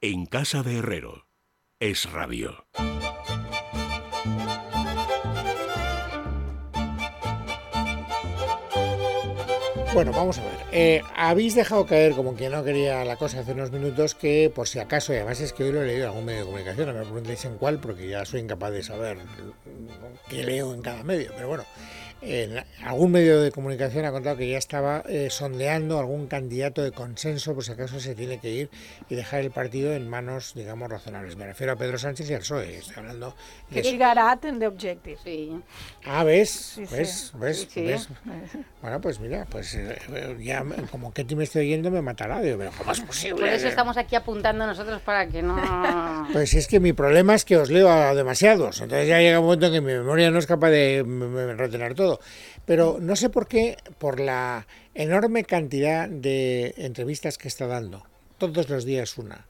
[0.00, 1.26] En casa de Herrero.
[1.78, 2.66] Es radio.
[9.92, 10.52] Bueno, vamos a ver.
[10.70, 14.68] Eh, habéis dejado caer, como que no quería la cosa hace unos minutos, que por
[14.68, 16.86] si acaso, y además es que hoy lo he leído en algún medio de comunicación,
[16.86, 19.18] no me preguntéis en cuál, porque ya soy incapaz de saber
[20.28, 21.64] qué leo en cada medio, pero bueno,
[22.22, 26.92] en algún medio de comunicación ha contado que ya estaba eh, sondeando algún candidato de
[26.92, 28.70] consenso, por si acaso se tiene que ir
[29.08, 31.36] y dejar el partido en manos, digamos, razonables.
[31.36, 33.34] Me refiero a Pedro Sánchez y al PSOE, estoy hablando
[33.70, 35.18] de Y Garat en The Objective.
[35.24, 35.60] Sí.
[36.04, 36.50] Ah, ¿ves?
[36.50, 36.94] Sí, sí.
[36.94, 37.32] ¿Ves?
[37.38, 37.58] ¿Ves?
[37.60, 37.82] Sí, sí.
[37.82, 38.08] ¿Ves?
[38.82, 42.40] Bueno, pues mira, pues eh, ya me- como Ketty me estoy oyendo me matará.
[42.40, 43.40] Digo, pero ¿cómo es posible?
[43.40, 45.56] Por eso estamos aquí apuntando nosotros para que no...
[46.32, 48.80] Pues es que mi problema es que os leo a demasiados.
[48.80, 51.04] Entonces ya llega un momento en que mi memoria no es capaz de
[51.56, 52.09] retener todo.
[52.64, 58.06] Pero no sé por qué, por la enorme cantidad de entrevistas que está dando,
[58.38, 59.46] todos los días una,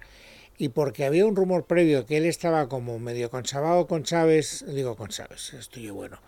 [0.59, 4.97] y porque había un rumor previo que él estaba como medio consabado con Chávez, digo
[4.97, 6.19] con Chávez, estoy yo bueno,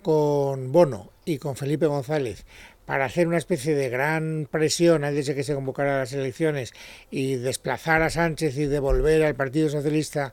[0.00, 2.46] con Bono y con Felipe González
[2.86, 6.72] para hacer una especie de gran presión antes de que se convocaran las elecciones
[7.10, 10.32] y desplazar a Sánchez y devolver al Partido Socialista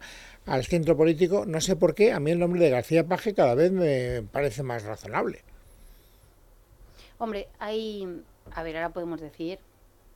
[0.49, 3.55] al centro político, no sé por qué, a mí el nombre de García Paje cada
[3.55, 5.43] vez me parece más razonable.
[7.19, 8.23] Hombre, hay...
[8.53, 9.59] A ver, ahora podemos decir...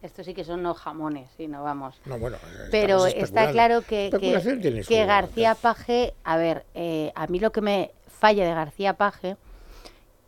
[0.01, 1.95] Esto sí que son no jamones, y no vamos.
[2.05, 2.35] No, bueno,
[2.71, 7.53] Pero estamos está claro que, que, que García Paje, a ver, eh, a mí lo
[7.53, 9.37] que me falla de García Paje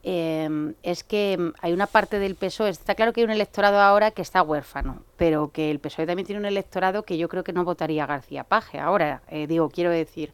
[0.07, 4.11] eh, es que hay una parte del PSOE, está claro que hay un electorado ahora
[4.11, 7.53] que está huérfano, pero que el PSOE también tiene un electorado que yo creo que
[7.53, 8.77] no votaría García Paje.
[8.77, 10.31] Ahora, eh, digo, quiero decir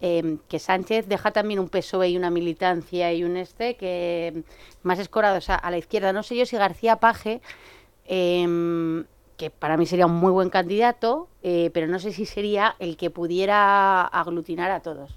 [0.00, 4.42] eh, que Sánchez deja también un PSOE y una militancia y un este que
[4.82, 6.14] más escorados a, a la izquierda.
[6.14, 7.42] No sé yo si García Paje
[8.06, 9.04] em,
[9.36, 12.96] que para mí sería un muy buen candidato, eh, pero no sé si sería el
[12.96, 15.10] que pudiera aglutinar a todos.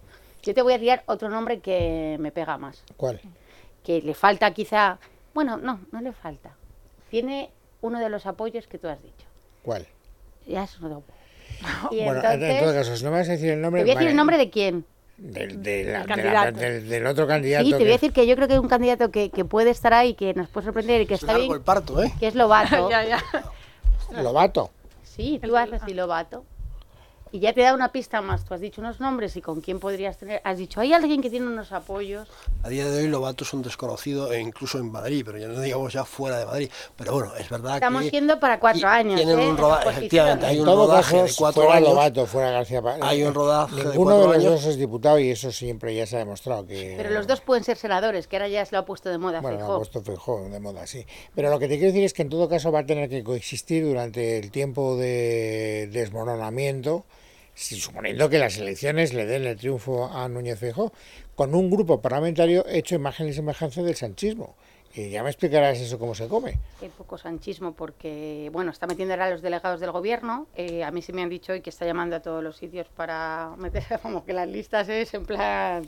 [0.44, 3.22] Yo te voy a tirar otro nombre que me pega más, ¿Cuál?
[3.84, 4.98] Que le falta quizá,
[5.34, 6.52] bueno, no, no le falta.
[7.10, 7.50] Tiene
[7.82, 9.26] uno de los apoyos que tú has dicho.
[9.64, 9.86] ¿Cuál?
[10.48, 11.04] Ya es uno.
[11.92, 13.82] Y bueno, en- en entonces, todo caso, no me vas a decir el nombre...
[13.82, 14.86] te voy a decir vale, el nombre de quién.
[15.18, 16.60] del, de la- El de la- candidato.
[16.60, 17.66] del, del otro candidato.
[17.66, 19.46] Sí, te voy que- a decir que yo creo que hay un candidato que, que
[19.46, 22.12] puede estar ahí, que nos puede sorprender y que Es está bien, el parto, ¿eh?
[22.20, 22.90] que es Lobato.
[22.90, 23.24] ya, ya.
[24.22, 24.72] Lobato.
[25.04, 26.44] Sí, tú has así Lobato.
[27.34, 28.46] Y ya te da una pista más.
[28.46, 30.40] Tú has dicho unos nombres y con quién podrías tener.
[30.44, 32.30] Has dicho, hay alguien que tiene unos apoyos.
[32.62, 35.60] A día de hoy Lobato es un desconocido, e incluso en Madrid, pero ya no
[35.60, 36.70] digamos ya fuera de Madrid.
[36.96, 38.12] Pero bueno, es verdad Estamos que...
[38.12, 39.16] yendo para cuatro y- años.
[39.16, 39.50] Tienen ¿eh?
[39.50, 41.90] un de rodaje, efectivamente, hay En un todo rodaje caso, de cuatro fuera años.
[41.90, 44.52] Lobato, fuera García Hay un rodaje de Ninguno cuatro de los años.
[44.62, 46.94] dos es diputado y eso siempre ya se ha demostrado que...
[46.98, 49.42] Pero los dos pueden ser senadores, que ahora ya se lo ha puesto de moda
[49.42, 51.04] Bueno, lo ha puesto de moda, sí.
[51.34, 53.24] Pero lo que te quiero decir es que en todo caso va a tener que
[53.24, 57.06] coexistir durante el tiempo de desmoronamiento,
[57.56, 60.92] suponiendo que las elecciones le den el triunfo a Núñez Feijóo,
[61.36, 64.56] con un grupo parlamentario hecho imagen y semejanza del sanchismo.
[64.96, 66.60] Y ya me explicarás eso cómo se come.
[66.80, 70.46] Hay poco sanchismo porque, bueno, está metiendo ahora a los delegados del gobierno.
[70.56, 72.88] Eh, a mí sí me han dicho hoy que está llamando a todos los sitios
[72.96, 75.84] para meter como que las listas es en plan...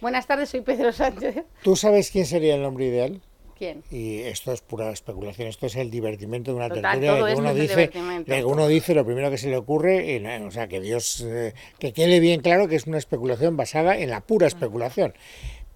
[0.00, 1.44] Buenas tardes, soy Pedro Sánchez.
[1.62, 3.20] ¿Tú sabes quién sería el nombre ideal?
[3.58, 3.82] ¿Quién?
[3.90, 7.26] Y esto es pura especulación, esto es el divertimento de una Total, tertulia de todo
[7.26, 10.46] que uno dice, de que uno dice lo primero que se le ocurre, y no,
[10.46, 14.10] o sea, que Dios, eh, que quede bien claro que es una especulación basada en
[14.10, 15.14] la pura especulación.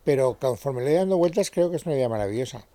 [0.04, 2.66] Pero conforme le he dando vueltas, creo que es una idea maravillosa.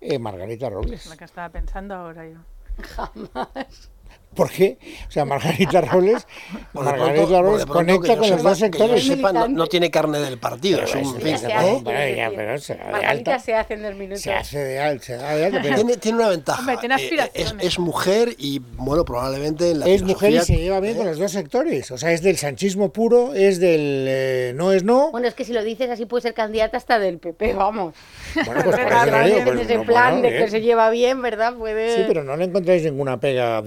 [0.00, 1.06] Eh, Margarita Robles.
[1.06, 2.38] Lo que estaba pensando ahora yo.
[4.38, 4.78] ¿Por qué?
[5.08, 6.24] O sea, Margarita Robles,
[6.72, 9.04] Margarita Robles conecta con los dos que yo sectores.
[9.04, 10.80] sepa, no, no tiene carne del partido.
[10.80, 13.32] Es Pero un, es- en fin, se hace, Bueno, ya, pero se da de Margarita
[13.32, 13.38] alta.
[13.44, 14.22] se hace en dos minutos.
[14.22, 16.60] Se hace de alta, se da de alta, pero Tiene, tiene una ventaja.
[16.60, 17.66] Hombre, tiene eh, es, aspiraciones.
[17.66, 21.18] es mujer y, bueno, probablemente en la es mujer y se lleva bien con los
[21.18, 21.90] dos sectores.
[21.90, 25.10] O sea, es del sanchismo puro, es del eh, no es no.
[25.10, 27.94] Bueno, es que si lo dices así puede ser candidata hasta del PP, vamos.
[28.36, 30.48] Bueno, pues por Claro, eso lo digo, en pues, ese no, plan bueno, de que
[30.50, 31.54] se lleva bien, ¿verdad?
[31.56, 31.96] Puede...
[31.96, 33.60] Sí, pero no le encontráis ninguna pega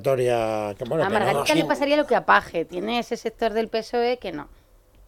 [0.00, 0.74] descalificatoria.
[0.76, 3.52] Que, bueno, a que no- Margarita le pasaría lo que a Paje, tiene ese sector
[3.52, 4.48] del PSOE que no.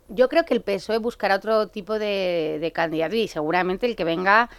[0.09, 4.03] Yo creo que el PSOE buscará otro tipo de, de candidato y seguramente el que
[4.05, 4.50] venga,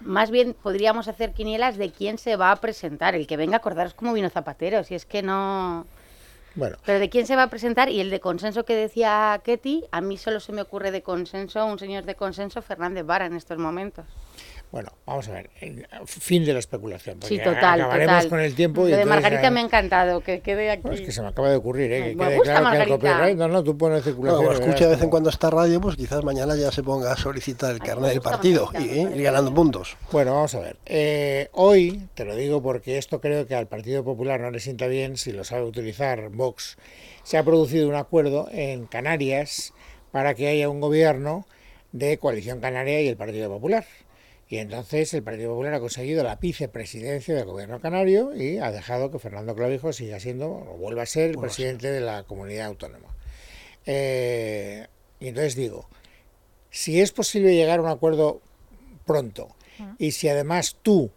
[0.00, 3.14] más bien podríamos hacer quinielas de quién se va a presentar.
[3.14, 5.86] El que venga, acordaros como vino Zapatero, si es que no...
[6.56, 9.84] Bueno, Pero de quién se va a presentar y el de consenso que decía Ketty,
[9.92, 13.36] a mí solo se me ocurre de consenso, un señor de consenso, Fernández Vara en
[13.36, 14.04] estos momentos.
[14.72, 15.50] Bueno, vamos a ver.
[16.06, 17.18] Fin de la especulación.
[17.22, 18.28] Sí, total, Acabaremos total.
[18.30, 18.86] con el tiempo.
[18.86, 20.82] y Lo de Margarita eh, me ha encantado, que quede aquí.
[20.82, 22.00] pues, que se me acaba de ocurrir, ¿eh?
[22.00, 22.96] Me Que quede gusta claro que el Margarita.
[23.14, 23.36] copyright.
[23.38, 24.52] No, no, tú pones Bueno, circulación.
[24.52, 27.16] y escucha de vez en cuando esta radio, pues quizás mañana ya se ponga a
[27.16, 29.06] solicitar el carnet me del partido y Margarita, ¿eh?
[29.10, 29.96] me ir ganando puntos.
[30.12, 30.76] Bueno, vamos a ver.
[30.86, 34.86] Eh, hoy, te lo digo porque esto creo que al Partido Popular no le sienta
[34.86, 36.78] bien si lo sabe utilizar Vox,
[37.24, 39.72] se ha producido un acuerdo en Canarias
[40.12, 41.46] para que haya un gobierno
[41.92, 43.84] de coalición canaria y el Partido Popular.
[44.50, 49.12] Y entonces el Partido Popular ha conseguido la vicepresidencia del gobierno canario y ha dejado
[49.12, 53.14] que Fernando Clavijo siga siendo o vuelva a ser el presidente de la comunidad autónoma.
[53.86, 54.88] Eh,
[55.20, 55.88] y entonces digo,
[56.68, 58.42] si es posible llegar a un acuerdo
[59.06, 59.54] pronto
[59.98, 61.12] y si además tú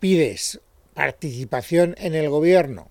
[0.00, 0.60] pides
[0.94, 2.90] participación en el gobierno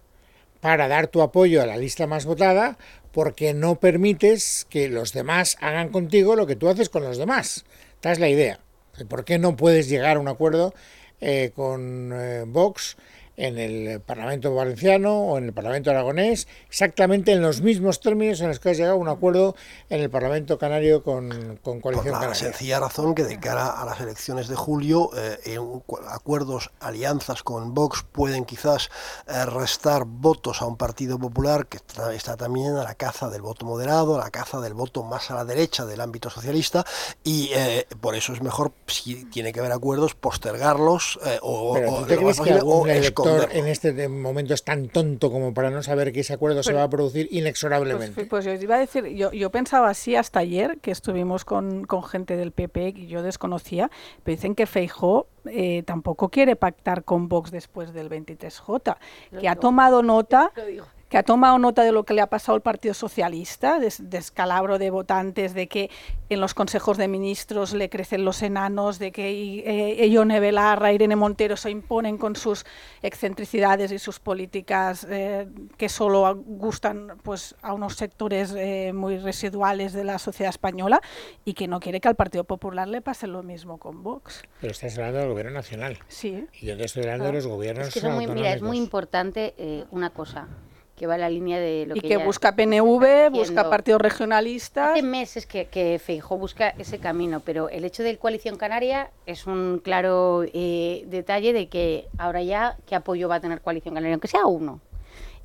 [0.61, 2.77] para dar tu apoyo a la lista más votada,
[3.11, 7.65] porque no permites que los demás hagan contigo lo que tú haces con los demás.
[7.95, 8.62] Esta es la idea.
[9.07, 10.73] ¿Por qué no puedes llegar a un acuerdo
[11.19, 12.95] eh, con eh, Vox
[13.35, 18.49] en el Parlamento Valenciano o en el Parlamento Aragonés, exactamente en los mismos términos en
[18.49, 19.55] los que has llegado a un acuerdo
[19.89, 22.35] en el Parlamento Canario con, con Por Coalición la Canaria?
[22.35, 27.73] sencilla razón que de cara a las elecciones de julio, eh, en acuerdos, alianzas con
[27.73, 28.89] Vox pueden quizás
[29.27, 33.41] eh, restar votos a un partido popular que está, está también a la caza del
[33.41, 36.85] voto moderado, a la caza del voto más a la derecha del ámbito socialista
[37.23, 41.99] y eh, por eso es mejor, si tiene que haber acuerdos, postergarlos o, Pero o-
[42.01, 43.55] ¿tú te lo crees más que posible, o esconderlo.
[43.55, 46.79] en este momento es tan tonto como para no saber que ese acuerdo se Pero-
[46.79, 48.25] va a producir Pues, inexorablemente?
[48.25, 51.85] pues yo os iba a decir, yo, yo pensaba así hasta ayer, que estuvimos con,
[51.85, 53.89] con gente del PP que yo desconocía,
[54.23, 58.97] pero dicen que Feijó eh, tampoco quiere pactar con Vox después del 23J,
[59.39, 60.85] que ha tomado nota Lo digo.
[61.13, 64.79] Que ha tomado nota de lo que le ha pasado al Partido Socialista, de, descalabro
[64.79, 65.91] de votantes, de que
[66.27, 71.15] en los consejos de ministros le crecen los enanos, de que eh, Ione Belarra, Irene
[71.15, 72.65] Montero se imponen con sus
[73.03, 75.47] excentricidades y sus políticas eh,
[75.77, 80.99] que solo gustan pues, a unos sectores eh, muy residuales de la sociedad española
[81.45, 84.41] y que no quiere que al Partido Popular le pase lo mismo con Vox.
[84.61, 85.99] Pero estás hablando del gobierno nacional.
[86.07, 86.47] Sí.
[86.59, 89.53] Y yo te estoy hablando de los gobiernos es que muy, Mira, es muy importante
[89.59, 90.47] eh, una cosa
[91.03, 94.91] que va la línea de lo y que, que busca PNV, busca partidos regionalistas.
[94.91, 99.45] Hace meses que, que Feijó busca ese camino, pero el hecho de Coalición Canaria es
[99.45, 104.13] un claro eh, detalle de que ahora ya qué apoyo va a tener Coalición Canaria,
[104.13, 104.79] aunque sea uno.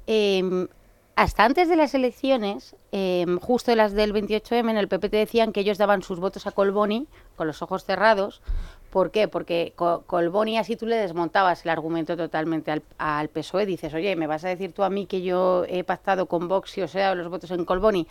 [0.06, 0.68] Em,
[1.16, 5.16] hasta antes de las elecciones, em, justo de las del 28M, en el PP te
[5.16, 8.42] decían que ellos daban sus votos a Colboni con los ojos cerrados.
[8.90, 9.28] ¿Por qué?
[9.28, 13.66] Porque Colboni así tú le desmontabas el argumento totalmente al, PSOE.
[13.66, 16.78] Dices, oye, ¿me vas a decir tú a mí que yo he pactado con Vox
[16.78, 18.06] y os he dado los votos en Colboni?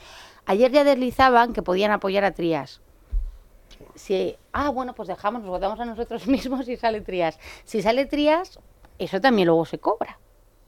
[0.46, 2.82] Ayer ya deslizaban que podían apoyar a Trías.
[3.96, 7.40] Si, ah, bueno, pues dejamos, nos votamos a nosotros mismos y sale Trías.
[7.64, 8.60] Si sale Trías,
[9.00, 10.20] eso también luego se cobra.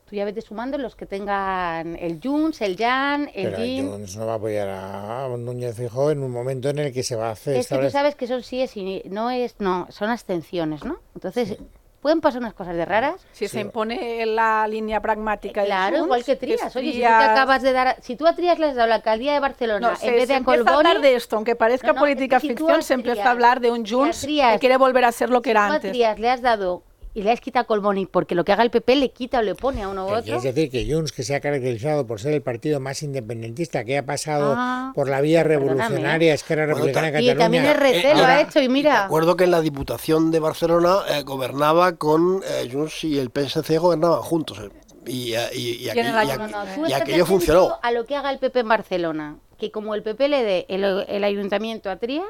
[0.10, 3.90] Tú ya vete sumando los que tengan el Junts, el Jan, el Pero Jim.
[3.92, 7.16] Junts no va a apoyar a Núñez Fijó en un momento en el que se
[7.16, 7.58] va a hacer.
[7.58, 10.98] Es que tú sabes que son sí es y no es, no, son abstenciones, ¿no?
[11.14, 11.58] Entonces,
[12.02, 13.22] pueden pasar unas cosas de raras.
[13.34, 16.76] Si se impone la línea pragmática Claro, de igual que Trías.
[16.76, 18.96] Oye, si tú te acabas de dar, si tú a Trías le has dado la
[18.96, 21.56] alcaldía de Barcelona No, se, en vez de se a Colboni, hablar de esto, aunque
[21.56, 23.86] parezca No, no, política es que si tú ficción, se empieza a hablar de un
[23.86, 25.92] Junts Trías- que quiere volver a ser lo que si era tú a antes.
[25.92, 26.82] Trías le has dado
[27.20, 29.42] y le has quitado a Colboni porque lo que haga el PP le quita o
[29.42, 30.24] le pone a uno u otro.
[30.24, 33.98] quieres decir que Junts, que se ha caracterizado por ser el partido más independentista que
[33.98, 35.74] ha pasado Ah, por la vía perdóname.
[35.74, 37.44] revolucionaria, es que era Bueno, republicana ta- Y Cataluña.
[37.46, 39.06] también RC lo ahora- ha hecho y Me mira.
[39.06, 43.78] acuerdo que en la Diputación de Barcelona eh, gobernaba con eh, Junts y el PSC
[43.80, 44.60] gobernaban juntos.
[44.60, 44.70] eh,
[45.06, 46.42] y, eh, y, y, ¿Quién aqu- era y Junts?
[46.54, 47.78] aqu- No, tú y aquello funcionó.
[47.82, 50.84] A lo que haga el PP en Barcelona, que como el PP le dé el,
[51.08, 52.26] el ayuntamiento a Trías,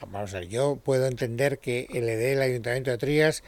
[0.00, 3.42] Vamos a ver, yo puedo entender que le dé el Ayuntamiento de Trías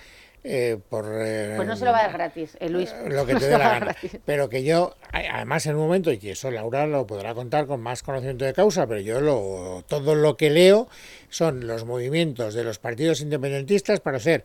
[0.45, 1.07] eh, por...
[1.09, 2.93] eh, pues no se lo va a dar gratis, eh, Luis.
[3.07, 3.81] lo que te dé la gana.
[3.81, 4.19] gratis.
[4.25, 8.03] Pero que yo, además en un momento, y eso Laura lo podrá contar con más
[8.03, 10.89] conocimiento de causa, pero yo lo, todo lo que leo
[11.29, 14.43] son los movimientos de los partidos independentistas para hacer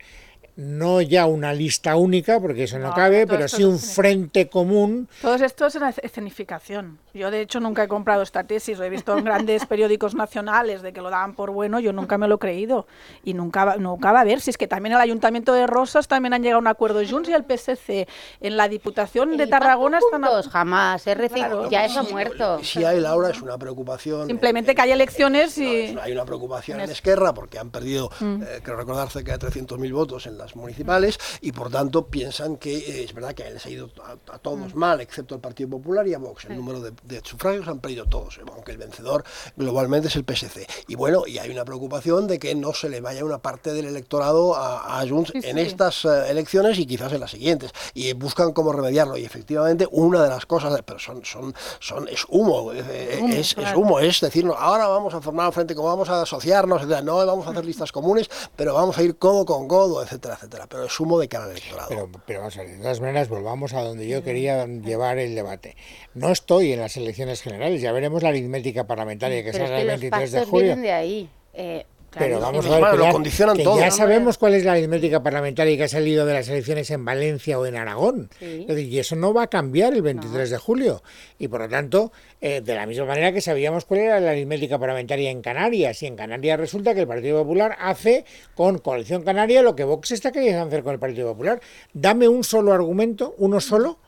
[0.57, 4.49] no ya una lista única, porque eso no, No, cabe, pero sí no un frente
[4.49, 6.97] común Todo esto es una escenificación.
[7.13, 8.77] Yo, de hecho, nunca he comprado esta tesis.
[8.77, 11.79] Lo he visto en grandes periódicos nacionales de que lo daban por bueno.
[11.79, 12.85] Yo nunca me lo he creído.
[13.23, 14.41] Y nunca va, nunca va a ver.
[14.41, 17.01] Si es que también el Ayuntamiento de Rosas también han llegado a un acuerdo.
[17.07, 18.07] Junts y el PSC.
[18.41, 20.23] En la Diputación de ¿Y Tarragona están...
[20.25, 20.43] a-?
[20.43, 21.69] Jamás, RC Claro.
[21.69, 22.63] ya eso ha muerto.
[22.63, 24.27] Si hay, Laura, es una preocupación.
[24.27, 25.75] Simplemente eh, que haya elecciones No, y...
[25.81, 29.93] es- hay una preocupación en Esquerra porque han perdido, eh, creo recordar, cerca de 300.000
[29.93, 33.69] votos en las municipales y por tanto piensan que eh, es verdad que les ha
[33.69, 36.45] ido a, a todos mal, excepto al Partido Popular y a Vox.
[36.45, 39.23] El número de, de sufragios han perdido todos, eh, aunque el vencedor
[39.55, 40.67] globalmente es el PSC.
[40.87, 43.85] Y bueno, y hay una preocupación de que no se le vaya una parte del
[43.85, 45.61] electorado a, a Junts Sí, en sí.
[45.63, 47.71] estas eh, elecciones y quizás en las siguientes.
[47.93, 49.17] Y buscan cómo remediarlo.
[49.17, 53.33] Y efectivamente, una de las cosas, pero son, son, son es humo, eh, eh, Humo,
[53.33, 57.01] es, humo, es decir, ahora vamos a formar un frente, como vamos a asociarnos, etcétera.
[57.01, 60.67] no vamos a hacer listas comunes, pero vamos a ir codo con codo, etcétera, etcétera.
[60.67, 61.89] Pero es humo de cara al electorado.
[61.89, 65.35] Pero, pero vamos a ver, de todas maneras, volvamos a donde yo quería llevar el
[65.35, 65.75] debate.
[66.13, 69.75] No estoy en las elecciones generales, ya veremos la aritmética parlamentaria que Pero es salga
[69.77, 70.65] que el los 23 de pactos julio.
[70.67, 71.29] vienen de ahí.
[71.53, 71.85] Eh,
[72.17, 73.79] Pero vamos a ver, Bueno, lo Pilar, condicionan que todo.
[73.79, 77.59] ya sabemos cuál es la aritmética parlamentaria que ha salido de las elecciones en Valencia
[77.59, 78.29] o en Aragón.
[78.39, 78.65] Sí.
[78.67, 81.03] Es decir, y eso no va a cambiar el 23 de julio.
[81.39, 82.11] Y por lo tanto,
[82.41, 86.01] eh, de la misma manera que sabíamos cuál era la aritmética parlamentaria en Canarias.
[86.03, 90.11] Y en Canarias resulta que el Partido Popular hace con Coalición Canaria lo que Vox
[90.11, 91.59] está queriendo hacer con el Partido Popular.
[91.93, 93.99] Dame un solo argumento, uno solo,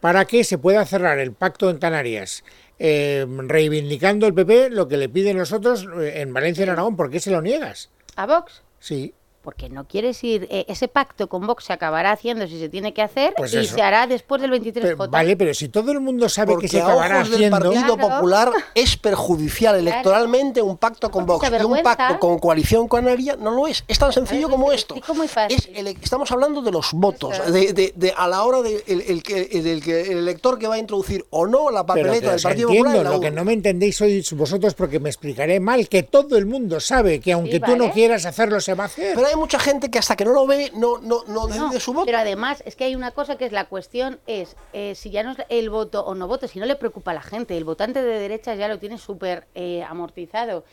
[0.00, 2.42] para que se pueda cerrar el pacto en Canarias,
[2.84, 6.70] eh, reivindicando el PP lo que le piden los otros eh, en Valencia y en
[6.70, 6.96] Aragón.
[6.96, 7.90] ¿Por qué se lo niegas?
[8.16, 8.62] ¿A Vox?
[8.80, 10.46] Sí, Porque no quieres ir.
[10.50, 13.58] eh, ese pacto con Vox se acabará haciendo si se tiene que hacer Pues y
[13.58, 13.74] eso.
[13.74, 14.80] se hará después del 23J.
[14.82, 17.58] pero, vale, pero si todo el mundo sabe Porque que se a acabará haciendo...
[17.58, 18.14] Partido Claro.
[18.16, 23.36] Popular es perjudicial electoralmente un pacto con Porque Vox y un pacto con Coalición Canaria
[23.36, 23.84] no lo es.
[23.88, 24.94] Es tan sencillo Es como esto.
[24.94, 25.58] es muy fácil.
[25.58, 28.92] Es ele- estamos hablando de los votos, de, de- de- a la hora del de
[28.92, 32.90] el, el elector que va a introducir o no la Pero papeleta del Partido entiendo,
[32.92, 33.12] Popular.
[33.14, 36.80] lo que no me entendéis sois vosotros porque me explicaré mal, que todo el mundo
[36.80, 39.14] sabe que aunque tú no quieras hacerlo se va a hacer.
[39.14, 41.80] Pero hay mucha gente que hasta que no lo ve no, no, no decide No,
[41.80, 42.06] su voto.
[42.06, 45.22] pero además es que hay una cosa que es la cuestión es eh, si ya
[45.22, 47.64] no es el voto o no voto, si no le preocupa a la gente, el
[47.64, 50.64] votante de derechas ya lo tiene súper eh, amortizado.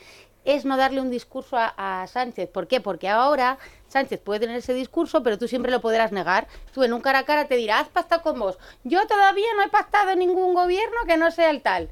[0.44, 2.48] es no darle un discurso a, a, Sánchez.
[2.48, 2.80] ¿Por qué?
[2.80, 3.58] Porque ahora
[3.88, 6.46] Sánchez puede tener ese discurso, pero tú siempre lo podrás negar.
[6.72, 8.58] Tú en un cara a cara te dirás, haz pactado con vos.
[8.84, 11.90] Yo todavía no he pactado en ningún gobierno que no sea el tal.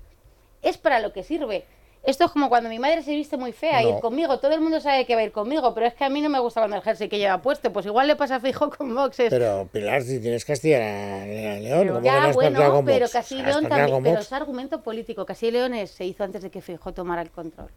[0.62, 1.66] Es para lo que sirve.
[2.04, 3.88] Esto es como cuando mi madre se viste muy fea, No.
[3.90, 4.38] ir conmigo.
[4.38, 6.28] Todo el mundo sabe que va a ir conmigo, pero es que a mí no
[6.30, 7.72] me gusta cuando el jersey que lleva puesto.
[7.72, 9.20] Pues igual le pasa a Fijo con Vox.
[9.20, 13.08] es- Pero Pilar, si tienes Castilla León, ¿cómo que no ya, pactado bueno, con pero?
[13.10, 14.02] Castilla León también.
[14.04, 15.26] Pero es argumento político.
[15.26, 17.70] Castilla León se hizo antes de que Fijo tomara el control.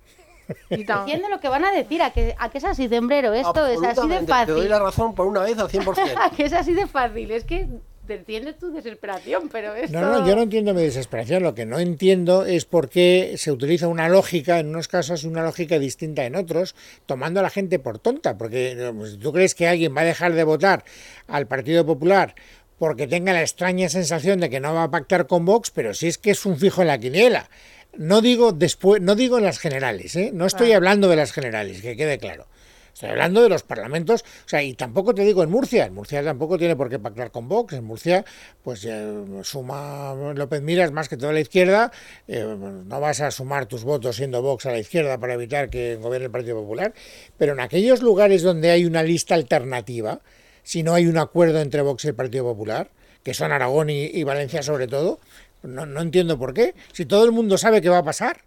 [0.70, 3.66] Diciendo lo que van a decir, a que, a que es así de hembrero, esto
[3.68, 4.70] es así de Absolutamente, Te doy fácil.
[4.70, 6.14] la razón por una vez al 100%.
[6.18, 7.32] A que es así de fácil.
[7.32, 7.68] Es que
[8.08, 10.00] te entiendes tu desesperación, pero esto...
[10.00, 11.44] No, no, yo no entiendo mi desesperación.
[11.44, 15.28] Lo que no entiendo es por qué se utiliza una lógica en unos casos y
[15.28, 16.76] una lógica distinta en otros,
[17.06, 18.38] tomando a la gente por tonta.
[18.38, 20.84] Porque pues, tú crees que alguien va a dejar de votar
[21.28, 22.36] al Partido Popular
[22.82, 26.08] porque tenga la extraña sensación de que no va a pactar con Vox, pero si
[26.08, 27.48] es que es un fijo en la quiniela.
[27.96, 30.32] No digo después, no digo en las generales, ¿eh?
[30.34, 32.48] no estoy hablando de las generales, que quede claro.
[32.94, 36.24] Estoy hablando de los parlamentos, o sea, y tampoco te digo en Murcia, en Murcia
[36.24, 38.26] tampoco tiene por qué pactar con Vox, en Murcia
[38.64, 41.92] pues eh, suma López Miras más que toda la izquierda,
[42.28, 45.96] eh, no vas a sumar tus votos siendo Vox a la izquierda para evitar que
[45.96, 46.94] gobierne el Partido Popular,
[47.38, 50.22] pero en aquellos lugares donde hay una lista alternativa,
[50.64, 52.92] si no hay un acuerdo entre Vox y el Partido Popular,
[53.24, 55.20] que son Aragón y, Valencia sobre todo,
[55.64, 58.42] no, no entiendo por qué, si todo el mundo sabe qué va a pasar.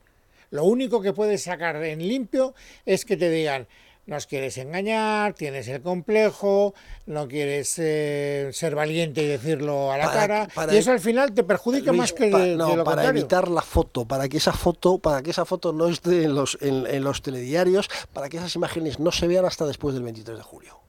[0.51, 2.55] Lo único que puedes sacar en limpio
[2.87, 3.67] es que te digan,
[4.07, 6.75] nos quieres engañar, tienes el complejo,
[7.07, 11.01] no quieres eh, ser valiente y decirlo a la Para- cara, para- y eso al
[11.01, 13.21] final te perjudica Luis, más que, pa- de- no, de lo para contrario.
[13.21, 16.59] evitar la foto, para que esa foto, para que esa foto no esté en los,
[16.61, 20.37] en, en los telediarios, para que esas imágenes no se vean hasta después del 23
[20.37, 20.81] de julio.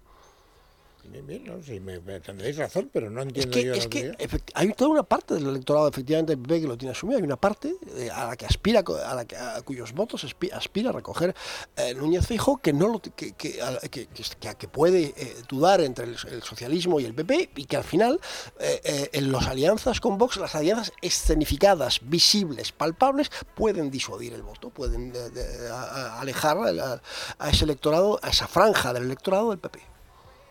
[1.12, 4.12] Bien, no, me, tendréis razón, pero no Es entiendo que, yo es que
[4.54, 7.38] hay toda una parte del electorado efectivamente del PP que lo tiene asumido, hay una
[7.38, 10.94] parte eh, a la que aspira, a, la que, a cuyos votos aspi- aspira a
[10.94, 11.34] recoger
[11.78, 16.06] eh, Núñez Fijo que no lo que, que, a- que, que, puede eh, dudar entre
[16.06, 18.20] el, el socialismo y el PP y que al final
[18.60, 24.70] eh, en las alianzas con Vox, las alianzas escenificadas, visibles, palpables, pueden disuadir el voto,
[24.70, 26.58] pueden de- a- a- alejar
[27.40, 29.80] a ese electorado, a esa franja del electorado del PP.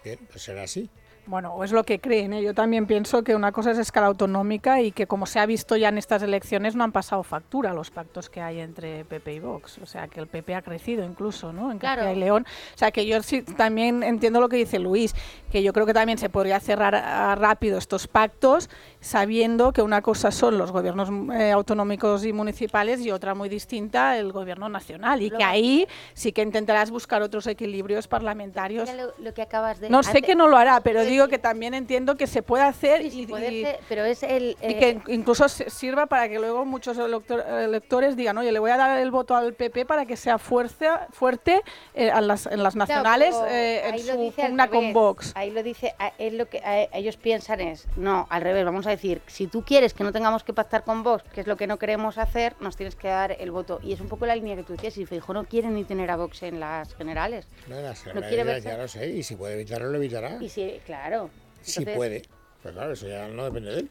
[0.04, 0.90] Bien, pues será así.
[1.26, 2.34] Bueno, o es lo que creen.
[2.34, 2.42] ¿eh?
[2.42, 5.74] Yo también pienso que una cosa es escala autonómica y que, como se ha visto
[5.74, 9.38] ya en estas elecciones, no han pasado factura los pactos que hay entre PP y
[9.40, 9.78] Vox.
[9.78, 11.72] O sea, que el PP ha crecido incluso, ¿no?
[11.72, 12.02] En Claro.
[12.02, 12.44] Castilla y León.
[12.74, 15.14] O sea, que yo sí también entiendo lo que dice Luis,
[15.50, 16.92] que yo creo que también se podría cerrar
[17.40, 18.68] rápido estos pactos,
[19.04, 24.16] sabiendo que una cosa son los gobiernos eh, autonómicos y municipales y otra muy distinta
[24.16, 25.20] el gobierno nacional.
[25.20, 28.90] Y que ahí sí que intentarás buscar otros equilibrios parlamentarios.
[28.90, 29.90] Mira lo, lo que acabas de...
[29.90, 32.64] No sé que no lo hará, pero Sí, digo que también entiendo que se puede
[32.64, 34.56] hacer Sí, sí, y, puede y- ser, pero es el...
[34.62, 38.70] y eh, que incluso sirva para que luego muchos elector- electores digan, oye, le voy
[38.70, 41.60] a dar el voto al PP para que sea fuerza, fuerte
[41.94, 44.94] eh, a las- en las nacionales eh, en su pugna con.
[44.94, 45.32] Vox.
[45.34, 49.20] Ahí lo dice, es lo que ellos piensan es, no, al revés, vamos a decir,
[49.26, 51.78] si tú quieres que no tengamos que pactar con Vox, que es lo que no
[51.78, 53.80] queremos hacer, nos tienes que dar el voto.
[53.82, 56.10] Y es un poco la línea que tú decías, y Feijóo no quiere ni tener
[56.10, 57.46] a Vox en las generales.
[57.68, 60.38] No, las quiere generalidades verse- ya lo sé, y si puede evitarlo, lo evitará.
[60.42, 61.30] Y sí, claro.
[61.62, 62.22] Si puede.
[62.62, 63.90] Pues claro, eso ya no depende de él.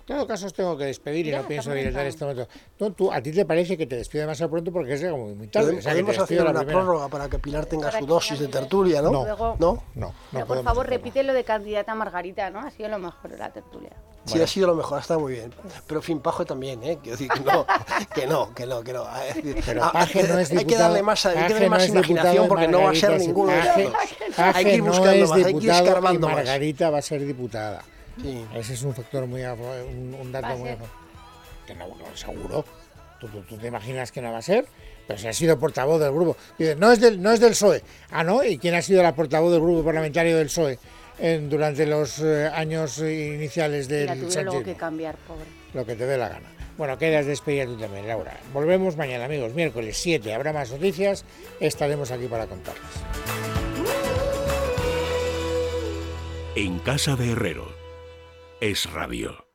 [0.00, 2.48] En todo caso, os tengo que despedir y Ya, no pienso dilatar en este momento.
[2.78, 5.48] No, tú, ¿A ti te parece que te despido demasiado pronto porque es como muy
[5.48, 5.66] tarde?
[5.66, 6.78] Podemos, O sea, podemos hacer una primera.
[6.78, 9.10] prórroga para que Pilar tenga Para su dosis de tertulia, ¿no?
[9.10, 9.24] No.
[9.24, 9.82] Luego- ¿No?
[9.94, 12.60] No, no pero por favor, repite lo de candidata Margarita, ¿no?
[12.60, 13.90] Ha sido lo mejor de la tertulia.
[14.26, 15.52] Sí, ha sido lo mejor, está muy bien.
[15.86, 16.98] Pero en fin, Pajo también, ¿eh?
[17.00, 17.64] Quiero decir que no,
[18.14, 19.04] que no, que no, que no.
[19.64, 20.82] Pero ah, Paje no es hay que diputado.
[20.82, 23.52] darle más, hay que Paje darle más diputado imaginación porque no va a ser ninguno.
[23.52, 24.34] de Paje, estos.
[24.36, 26.18] Paje Hay que ir no buscando es más, hay que ir diputado y.
[26.18, 27.84] Margarita va a ser diputada.
[28.20, 28.44] Sí.
[28.54, 30.70] Ese es un factor muy, un, dato muy
[31.66, 32.64] que no, no, seguro.
[33.20, 34.66] ¿Tú, tú, tú te imaginas que no va a ser?
[35.06, 36.36] Pero si ha sido portavoz del grupo.
[36.58, 37.82] Dices, no es del, no es del PSOE.
[38.10, 38.42] Ah, ¿no?
[38.44, 40.78] ¿Y quién ha sido la portavoz del grupo parlamentario del PSOE
[41.18, 44.64] en- durante los eh, años iniciales Y la del tuvieron luego sanchismo?
[44.64, 45.44] que cambiar, pobre.
[45.74, 46.48] Lo que te dé la gana.
[46.76, 48.38] Bueno, quedas despedida tú también, Laura.
[48.52, 49.54] Volvemos mañana, amigos.
[49.54, 50.34] Miércoles 7.
[50.34, 51.24] Habrá más noticias.
[51.60, 52.82] Estaremos aquí para contarlas.
[56.54, 57.75] En casa de Herrero.
[58.60, 59.45] Es rabio.